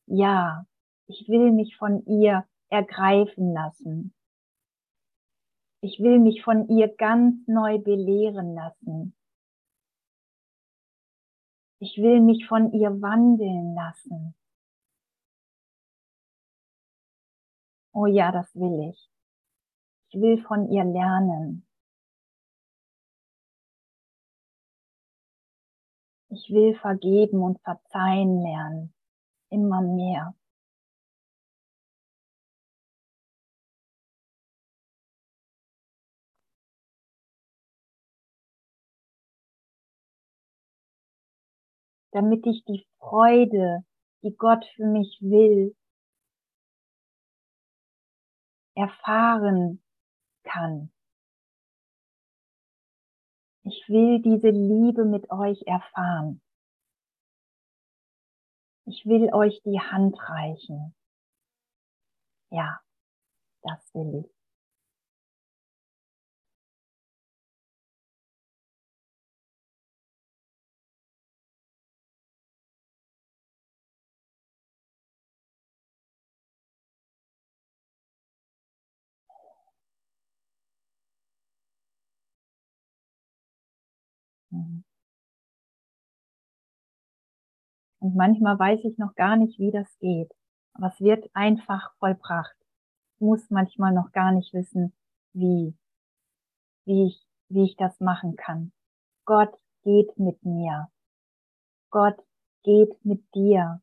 [0.06, 0.66] Ja,
[1.06, 4.14] ich will mich von ihr ergreifen lassen.
[5.80, 9.14] Ich will mich von ihr ganz neu belehren lassen.
[11.78, 14.34] Ich will mich von ihr wandeln lassen.
[17.92, 19.10] Oh ja, das will ich.
[20.08, 21.65] Ich will von ihr lernen.
[26.28, 28.94] Ich will vergeben und verzeihen lernen.
[29.50, 30.34] Immer mehr.
[42.16, 43.84] damit ich die Freude,
[44.22, 45.76] die Gott für mich will,
[48.74, 49.82] erfahren
[50.42, 50.90] kann.
[53.68, 56.40] Ich will diese Liebe mit euch erfahren.
[58.84, 60.94] Ich will euch die Hand reichen.
[62.50, 62.80] Ja,
[63.62, 64.35] das will ich.
[84.50, 84.84] Und
[88.00, 90.32] manchmal weiß ich noch gar nicht, wie das geht.
[90.74, 92.56] Aber es wird einfach vollbracht.
[93.14, 94.92] Ich muss manchmal noch gar nicht wissen,
[95.32, 95.74] wie,
[96.84, 98.72] wie ich, wie ich das machen kann.
[99.24, 100.90] Gott geht mit mir.
[101.90, 102.18] Gott
[102.62, 103.80] geht mit dir.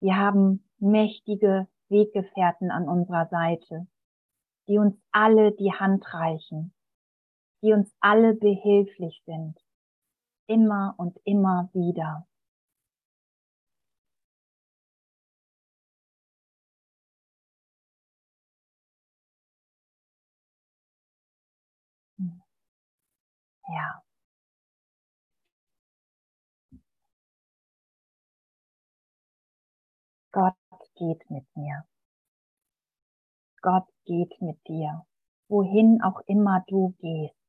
[0.00, 3.86] Wir haben mächtige Weggefährten an unserer Seite,
[4.66, 6.72] die uns alle die Hand reichen
[7.62, 9.56] die uns alle behilflich sind,
[10.46, 12.26] immer und immer wieder.
[23.68, 24.02] Ja.
[30.32, 30.54] Gott
[30.96, 31.84] geht mit mir.
[33.62, 35.06] Gott geht mit dir,
[35.48, 37.41] wohin auch immer du gehst.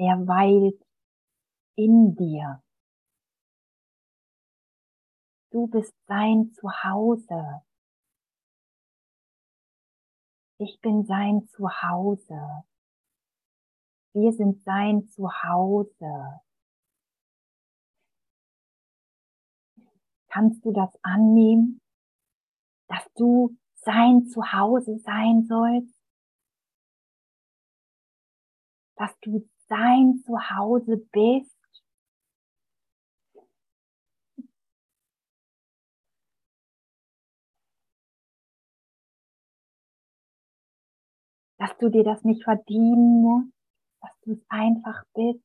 [0.00, 0.80] Er weilt
[1.74, 2.62] in dir.
[5.50, 7.62] Du bist sein Zuhause.
[10.58, 12.64] Ich bin sein Zuhause.
[14.12, 16.42] Wir sind sein Zuhause.
[20.28, 21.80] Kannst du das annehmen,
[22.86, 25.94] dass du sein Zuhause sein sollst?
[28.94, 31.54] Dass du sein Zuhause bist.
[41.58, 43.52] Dass du dir das nicht verdienen musst,
[44.00, 45.42] dass du es einfach bist.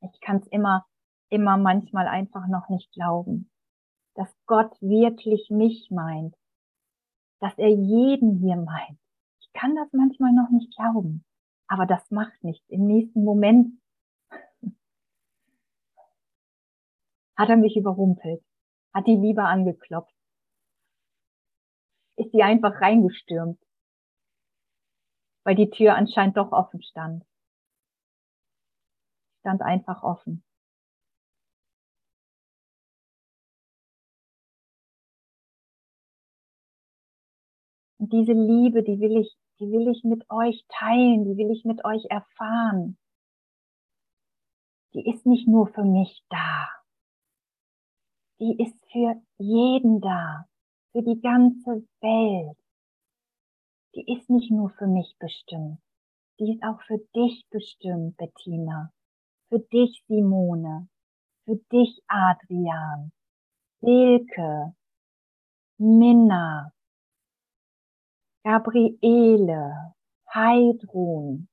[0.00, 0.86] Ich kann es immer,
[1.28, 3.50] immer manchmal einfach noch nicht glauben,
[4.14, 6.34] dass Gott wirklich mich meint,
[7.40, 8.98] dass er jeden hier meint.
[9.40, 11.24] Ich kann das manchmal noch nicht glauben,
[11.66, 12.68] aber das macht nichts.
[12.68, 13.80] Im nächsten Moment
[17.36, 18.42] hat er mich überrumpelt,
[18.92, 20.14] hat die Liebe angeklopft,
[22.16, 23.60] ist sie einfach reingestürmt,
[25.44, 27.24] weil die Tür anscheinend doch offen stand.
[29.40, 30.42] Stand einfach offen.
[37.98, 41.84] Diese Liebe, die will ich, die will ich mit euch teilen, die will ich mit
[41.84, 42.96] euch erfahren.
[44.94, 46.68] Die ist nicht nur für mich da.
[48.40, 50.46] Die ist für jeden da,
[50.92, 52.56] für die ganze Welt.
[53.94, 55.78] Die ist nicht nur für mich bestimmt.
[56.38, 58.92] Die ist auch für dich bestimmt, Bettina.
[59.48, 60.88] Für dich, Simone.
[61.44, 63.10] Für dich, Adrian.
[63.80, 64.74] Silke.
[65.78, 66.72] Minna.
[68.48, 69.92] Gabriele,
[70.32, 71.48] Heidrun,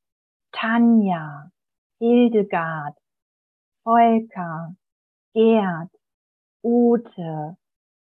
[0.53, 1.51] Tanja,
[1.99, 2.95] Hildegard,
[3.83, 4.77] Volker,
[5.33, 5.89] Gerd,
[6.63, 7.57] Ute,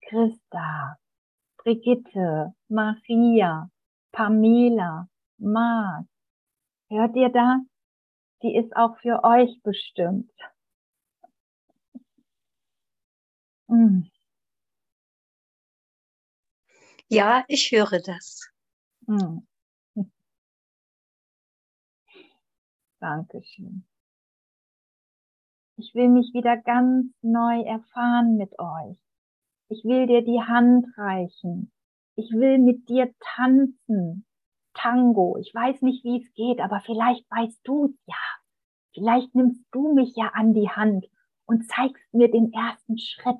[0.07, 0.95] Christa,
[1.57, 3.69] Brigitte, Maria,
[4.13, 6.05] Pamela, Marc.
[6.89, 7.59] Hört ihr das?
[8.43, 10.31] Die ist auch für euch bestimmt.
[17.09, 18.54] Ja, ich höre das.
[19.07, 19.47] Hm.
[22.99, 23.85] Dankeschön.
[25.77, 28.97] Ich will mich wieder ganz neu erfahren mit euch.
[29.67, 31.71] Ich will dir die Hand reichen.
[32.15, 34.25] Ich will mit dir tanzen.
[34.73, 35.37] Tango.
[35.37, 38.15] Ich weiß nicht, wie es geht, aber vielleicht weißt du es ja.
[38.93, 41.05] Vielleicht nimmst du mich ja an die Hand
[41.45, 43.39] und zeigst mir den ersten Schritt.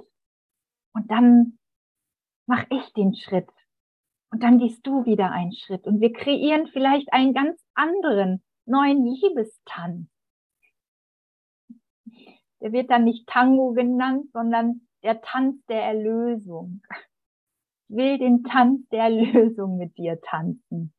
[0.93, 1.57] Und dann
[2.47, 3.49] mach ich den Schritt.
[4.35, 5.87] Und dann gehst du wieder einen Schritt.
[5.87, 10.09] Und wir kreieren vielleicht einen ganz anderen, neuen Liebestanz.
[12.59, 16.81] Der wird dann nicht Tango genannt, sondern der Tanz der Erlösung.
[17.87, 20.93] Ich will den Tanz der Erlösung mit dir tanzen.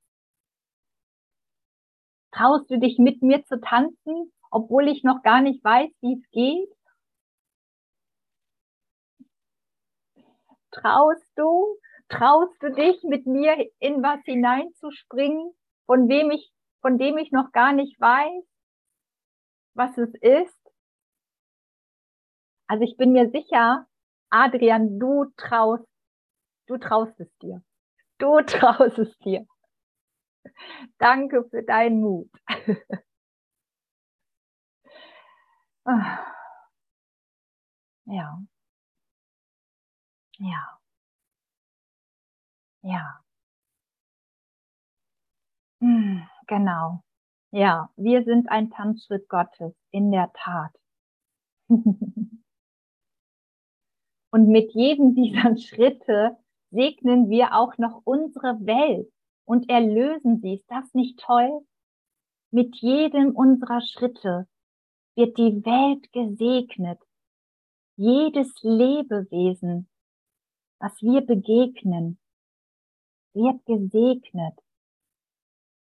[2.33, 6.31] Traust du dich mit mir zu tanzen, obwohl ich noch gar nicht weiß, wie es
[6.31, 6.75] geht?
[10.71, 11.77] Traust du,
[12.09, 15.53] traust du dich mit mir in was hineinzuspringen,
[15.87, 18.45] von wem ich, von dem ich noch gar nicht weiß,
[19.75, 20.57] was es ist?
[22.69, 23.87] Also ich bin mir sicher,
[24.31, 25.87] Adrian, du traust,
[26.67, 27.63] du traust es dir.
[28.19, 29.47] Du traust es dir.
[30.99, 32.31] Danke für deinen Mut.
[38.07, 38.47] ja.
[40.39, 40.76] Ja.
[42.87, 43.21] Ja.
[45.81, 47.03] Hm, genau.
[47.51, 50.73] Ja, wir sind ein Tanzschritt Gottes, in der Tat.
[54.31, 56.37] Und mit jedem dieser Schritte
[56.71, 59.11] segnen wir auch noch unsere Welt
[59.47, 60.55] und erlösen sie.
[60.55, 61.67] Ist das nicht toll?
[62.53, 64.47] Mit jedem unserer Schritte
[65.17, 67.01] wird die Welt gesegnet.
[67.97, 69.89] Jedes Lebewesen,
[70.79, 72.19] was wir begegnen,
[73.37, 74.59] wird gesegnet.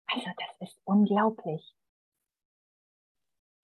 [0.07, 1.75] Also das ist unglaublich.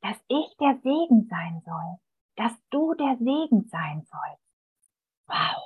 [0.00, 1.98] Dass ich der Segen sein soll,
[2.36, 4.92] dass du der Segen sein sollst.
[5.26, 5.62] Wow.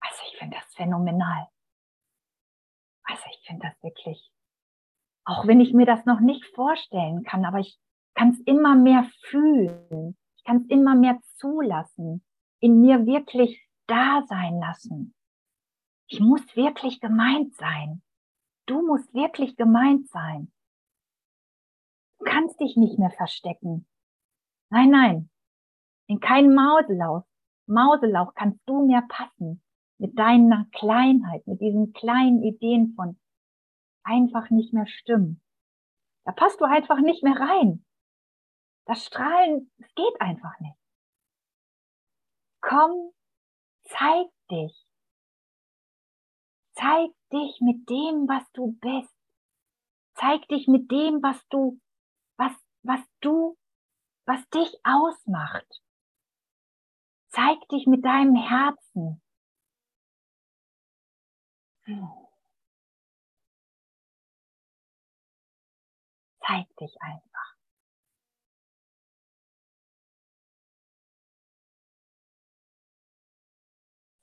[0.00, 1.48] Also ich finde das phänomenal.
[3.02, 4.32] Also ich finde das wirklich,
[5.24, 7.78] auch wenn ich mir das noch nicht vorstellen kann, aber ich
[8.14, 10.16] kann es immer mehr fühlen.
[10.36, 12.24] Ich kann es immer mehr zulassen,
[12.60, 15.15] in mir wirklich da sein lassen.
[16.08, 18.02] Ich muss wirklich gemeint sein.
[18.66, 20.52] Du musst wirklich gemeint sein.
[22.18, 23.86] Du kannst dich nicht mehr verstecken.
[24.70, 25.30] Nein, nein.
[26.06, 27.24] In keinem Mauselauch,
[27.66, 29.62] Mauselauch kannst du mehr passen.
[29.98, 33.18] Mit deiner Kleinheit, mit diesen kleinen Ideen von
[34.04, 35.42] einfach nicht mehr stimmen.
[36.24, 37.84] Da passt du einfach nicht mehr rein.
[38.84, 40.78] Das Strahlen, es geht einfach nicht.
[42.60, 43.12] Komm,
[43.84, 44.85] zeig dich.
[46.76, 49.14] Zeig dich mit dem, was du bist.
[50.14, 51.80] Zeig dich mit dem, was du,
[52.36, 52.52] was,
[52.82, 53.56] was du,
[54.26, 55.82] was dich ausmacht.
[57.30, 59.22] Zeig dich mit deinem Herzen.
[66.46, 67.45] Zeig dich einfach.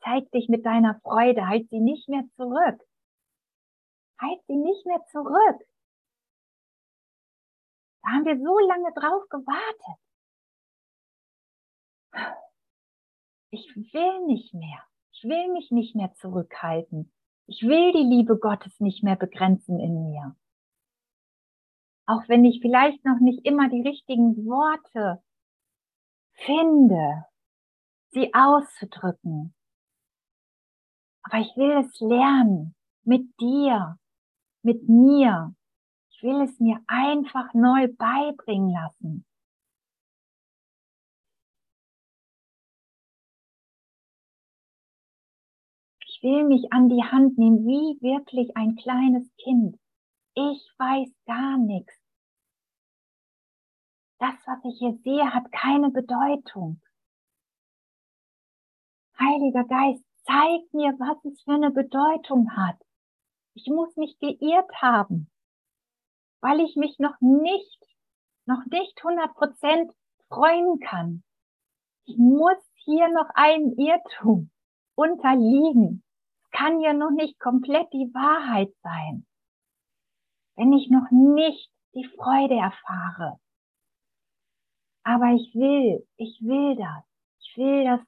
[0.04, 2.82] Zeig dich mit deiner Freude, halt sie nicht mehr zurück.
[4.20, 5.68] Halt sie nicht mehr zurück.
[8.04, 10.00] Da haben wir so lange drauf gewartet.
[13.50, 14.84] Ich will nicht mehr.
[15.12, 17.12] Ich will mich nicht mehr zurückhalten.
[17.46, 20.36] Ich will die Liebe Gottes nicht mehr begrenzen in mir.
[22.06, 25.24] Auch wenn ich vielleicht noch nicht immer die richtigen Worte
[26.34, 27.26] finde,
[28.12, 29.54] sie auszudrücken.
[31.24, 33.98] Aber ich will es lernen mit dir,
[34.62, 35.56] mit mir.
[36.12, 39.26] Ich will es mir einfach neu beibringen lassen.
[46.06, 49.78] Ich will mich an die Hand nehmen, wie wirklich ein kleines Kind.
[50.36, 51.94] Ich weiß gar nichts.
[54.20, 56.82] Das, was ich hier sehe, hat keine Bedeutung.
[59.20, 62.78] Heiliger Geist, zeig mir, was es für eine Bedeutung hat.
[63.56, 65.30] Ich muss mich geirrt haben,
[66.42, 67.80] weil ich mich noch nicht,
[68.46, 69.94] noch nicht 100%
[70.28, 71.24] freuen kann.
[72.06, 74.50] Ich muss hier noch einen Irrtum
[74.96, 76.04] unterliegen.
[76.44, 79.26] Es kann ja noch nicht komplett die Wahrheit sein,
[80.56, 83.40] wenn ich noch nicht die Freude erfahre.
[85.04, 87.04] Aber ich will, ich will das.
[87.40, 88.00] Ich will das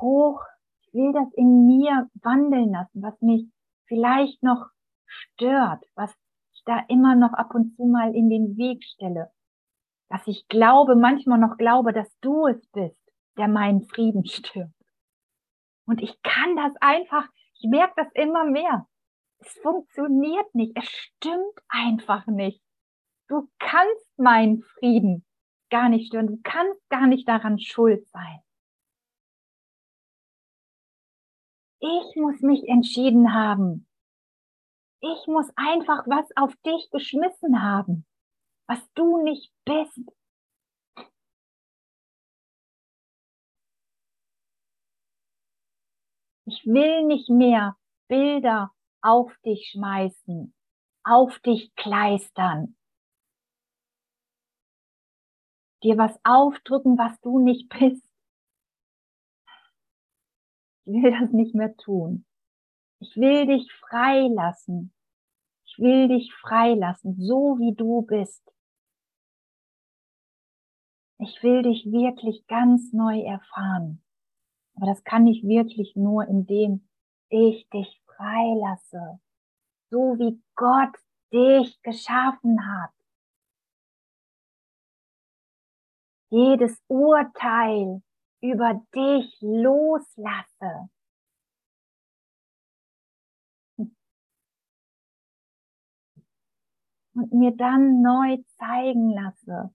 [0.00, 0.42] hoch.
[0.82, 3.46] Ich will das in mir wandeln lassen, was mich
[3.86, 4.66] vielleicht noch
[5.06, 6.12] stört, was
[6.52, 9.30] ich da immer noch ab und zu mal in den Weg stelle,
[10.08, 13.00] dass ich glaube, manchmal noch glaube, dass du es bist,
[13.36, 14.72] der meinen Frieden stört.
[15.86, 18.86] Und ich kann das einfach, ich merke das immer mehr.
[19.38, 22.62] Es funktioniert nicht, es stimmt einfach nicht.
[23.28, 25.24] Du kannst meinen Frieden
[25.70, 28.43] gar nicht stören, du kannst gar nicht daran schuld sein.
[31.86, 33.86] Ich muss mich entschieden haben.
[35.00, 38.06] Ich muss einfach was auf dich geschmissen haben,
[38.66, 40.00] was du nicht bist.
[46.46, 47.76] Ich will nicht mehr
[48.08, 48.72] Bilder
[49.02, 50.54] auf dich schmeißen,
[51.02, 52.78] auf dich kleistern,
[55.82, 58.03] dir was aufdrücken, was du nicht bist.
[60.86, 62.26] Ich will das nicht mehr tun.
[63.00, 64.92] Ich will dich freilassen.
[65.64, 68.42] Ich will dich freilassen, so wie du bist.
[71.18, 74.02] Ich will dich wirklich ganz neu erfahren.
[74.76, 76.88] Aber das kann ich wirklich nur, indem
[77.28, 79.20] ich dich freilasse,
[79.90, 80.96] so wie Gott
[81.32, 82.90] dich geschaffen hat.
[86.30, 88.02] Jedes Urteil
[88.44, 90.90] über dich loslasse.
[97.14, 99.72] Und mir dann neu zeigen lasse,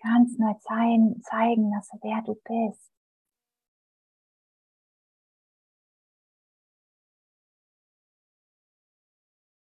[0.00, 2.93] ganz neu zeigen, zeigen lasse, wer du bist.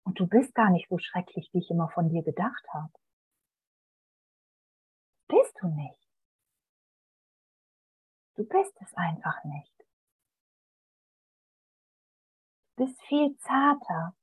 [0.08, 2.90] Und du bist gar nicht so schrecklich, wie ich immer von dir gedacht habe.
[5.28, 6.08] Bist du nicht.
[8.36, 9.74] Du bist es einfach nicht.
[12.76, 14.16] Du bist viel zarter,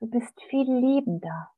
[0.00, 1.52] Du bist viel liebender.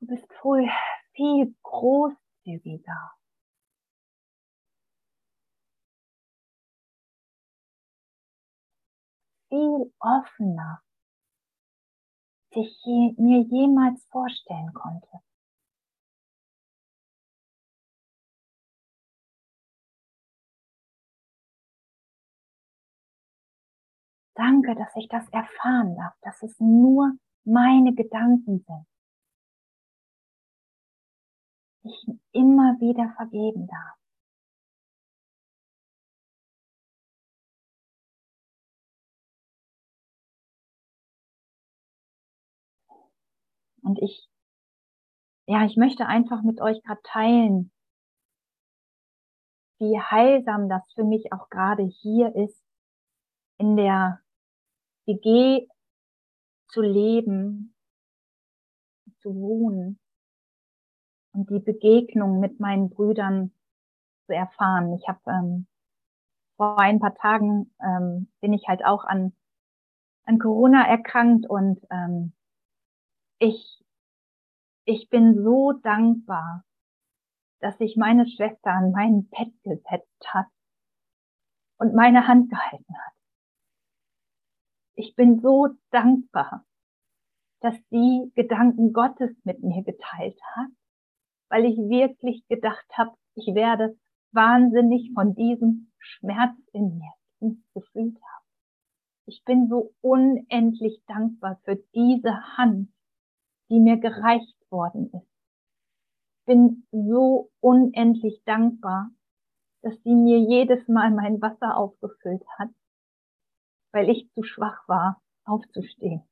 [0.00, 0.68] Du bist wohl
[1.14, 3.19] viel großzügiger.
[9.50, 10.80] Viel offener,
[12.52, 12.86] als ich
[13.18, 15.08] mir jemals vorstellen konnte.
[24.34, 27.12] Danke, dass ich das erfahren darf, dass es nur
[27.44, 28.86] meine Gedanken sind.
[31.82, 33.99] Ich immer wieder vergeben darf.
[43.82, 44.28] Und ich,
[45.46, 47.72] ja, ich möchte einfach mit euch gerade teilen,
[49.78, 52.62] wie heilsam das für mich auch gerade hier ist,
[53.58, 54.20] in der
[55.06, 55.66] WG
[56.68, 57.74] zu leben,
[59.20, 59.98] zu wohnen
[61.32, 63.52] und die Begegnung mit meinen Brüdern
[64.26, 64.94] zu erfahren.
[64.94, 65.66] Ich habe ähm,
[66.56, 69.32] vor ein paar Tagen ähm, bin ich halt auch an
[70.24, 72.32] an Corona erkrankt und ähm,
[73.40, 73.84] ich
[74.84, 76.64] ich bin so dankbar,
[77.60, 80.46] dass sich meine Schwester an mein Bett gesetzt hat
[81.78, 83.14] und meine Hand gehalten hat
[85.00, 86.66] ich bin so dankbar,
[87.60, 90.68] dass sie Gedanken Gottes mit mir geteilt hat,
[91.48, 93.98] weil ich wirklich gedacht habe, ich werde
[94.32, 98.44] wahnsinnig von diesem Schmerz in mir gefühlt habe.
[99.26, 102.90] Ich bin so unendlich dankbar für diese Hand,
[103.70, 105.28] die mir gereicht worden ist.
[106.46, 109.10] Bin so unendlich dankbar,
[109.82, 112.70] dass sie mir jedes Mal mein Wasser aufgefüllt hat
[113.92, 116.22] weil ich zu schwach war, aufzustehen.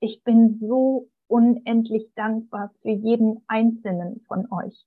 [0.00, 4.86] Ich bin so unendlich dankbar für jeden einzelnen von euch,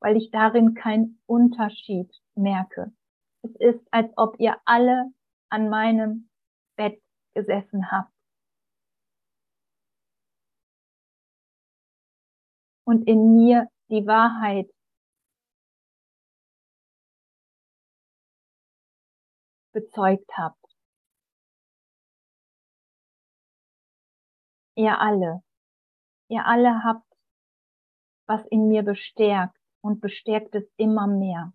[0.00, 2.92] weil ich darin keinen Unterschied merke.
[3.42, 5.12] Es ist, als ob ihr alle
[5.50, 6.28] an meinem
[6.76, 7.00] Bett
[7.34, 8.12] gesessen habt.
[12.88, 14.70] Und in mir die Wahrheit
[19.72, 20.58] bezeugt habt.
[24.78, 25.42] ihr alle,
[26.28, 27.08] ihr alle habt
[28.28, 31.52] was in mir bestärkt, und bestärkt es immer mehr,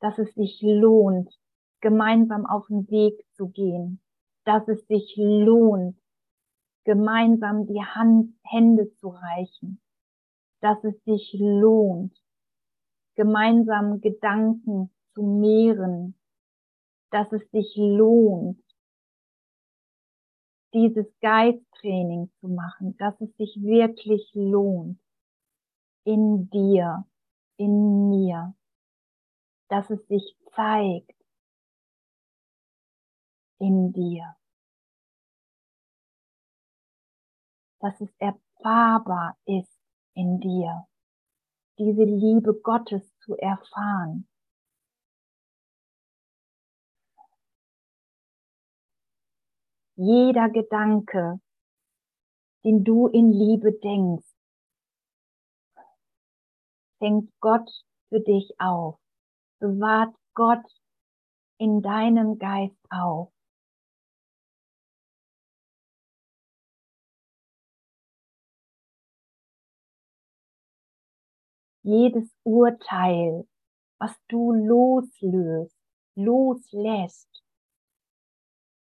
[0.00, 1.36] dass es sich lohnt,
[1.80, 4.00] gemeinsam auf den Weg zu gehen,
[4.44, 6.00] dass es sich lohnt,
[6.86, 9.80] gemeinsam die Hand, Hände zu reichen,
[10.60, 12.16] dass es sich lohnt,
[13.16, 16.14] gemeinsam Gedanken zu mehren,
[17.10, 18.62] dass es sich lohnt,
[20.72, 25.00] dieses Geisttraining zu machen, dass es sich wirklich lohnt
[26.04, 27.04] in dir,
[27.56, 28.54] in mir,
[29.68, 31.16] dass es sich zeigt
[33.58, 34.36] in dir,
[37.86, 39.78] dass es erfahrbar ist
[40.14, 40.88] in dir,
[41.78, 44.26] diese Liebe Gottes zu erfahren.
[49.94, 51.40] Jeder Gedanke,
[52.64, 54.34] den du in Liebe denkst,
[56.98, 57.70] fängt Gott
[58.08, 58.98] für dich auf,
[59.60, 60.66] bewahrt Gott
[61.58, 63.35] in deinem Geist auf.
[71.86, 73.46] Jedes Urteil,
[74.00, 75.78] was du loslöst,
[76.16, 77.28] loslässt,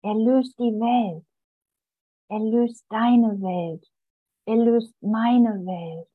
[0.02, 1.26] erlöst die Welt,
[2.30, 3.86] erlöst deine Welt,
[4.46, 6.08] erlöst meine Welt.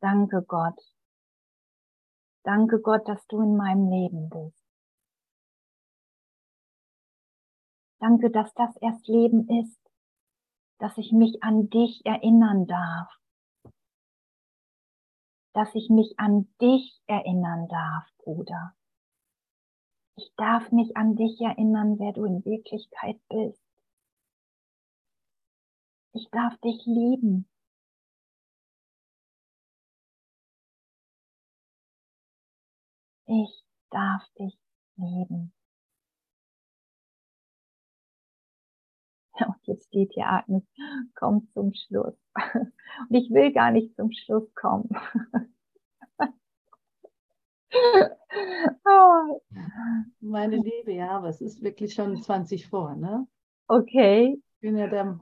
[0.00, 0.80] Danke Gott.
[2.44, 4.63] Danke Gott, dass du in meinem Leben bist.
[7.98, 9.80] Danke, dass das erst Leben ist,
[10.78, 13.08] dass ich mich an dich erinnern darf.
[15.54, 18.74] Dass ich mich an dich erinnern darf, Bruder.
[20.16, 23.60] Ich darf mich an dich erinnern, wer du in Wirklichkeit bist.
[26.12, 27.48] Ich darf dich lieben.
[33.26, 34.56] Ich darf dich
[34.96, 35.52] lieben.
[39.46, 40.62] Und jetzt steht hier Agnes,
[41.14, 42.14] komm zum Schluss.
[42.34, 44.88] Und ich will gar nicht zum Schluss kommen.
[48.84, 49.40] oh.
[50.20, 53.26] Meine Liebe, ja, aber es ist wirklich schon 20 vor, ne?
[53.68, 54.40] Okay.
[54.54, 55.18] Ich bin ja der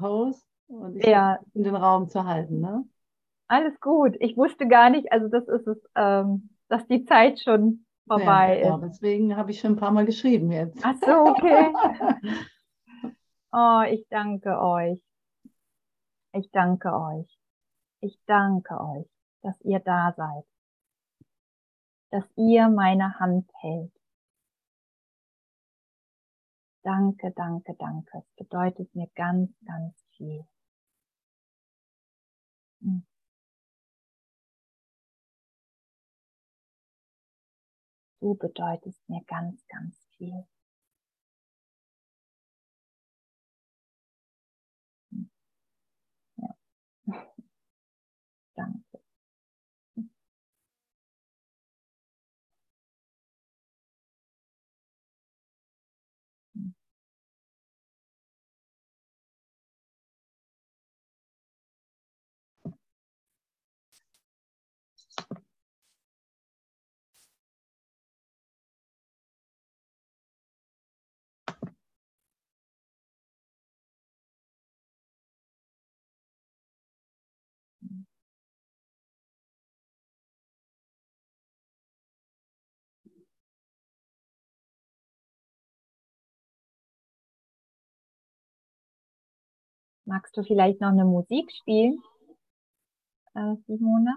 [0.00, 1.38] Host und ich ja.
[1.54, 2.84] in den Raum zu halten, ne?
[3.46, 4.16] Alles gut.
[4.20, 8.76] Ich wusste gar nicht, also das ist es, ähm, dass die Zeit schon vorbei ja,
[8.76, 8.82] ist.
[8.82, 10.78] Deswegen habe ich schon ein paar Mal geschrieben jetzt.
[10.82, 11.72] Ach so, okay.
[13.54, 15.00] Oh, ich danke euch.
[16.32, 17.38] Ich danke euch.
[18.00, 19.06] Ich danke euch,
[19.42, 20.44] dass ihr da seid.
[22.10, 23.92] Dass ihr meine Hand hält.
[26.82, 28.18] Danke, danke, danke.
[28.18, 30.46] Es bedeutet mir ganz, ganz viel.
[32.82, 33.06] Hm.
[38.20, 40.46] Du bedeutest mir ganz, ganz viel.
[90.06, 92.02] Magst du vielleicht noch eine Musik spielen,
[93.34, 94.12] äh, Simone?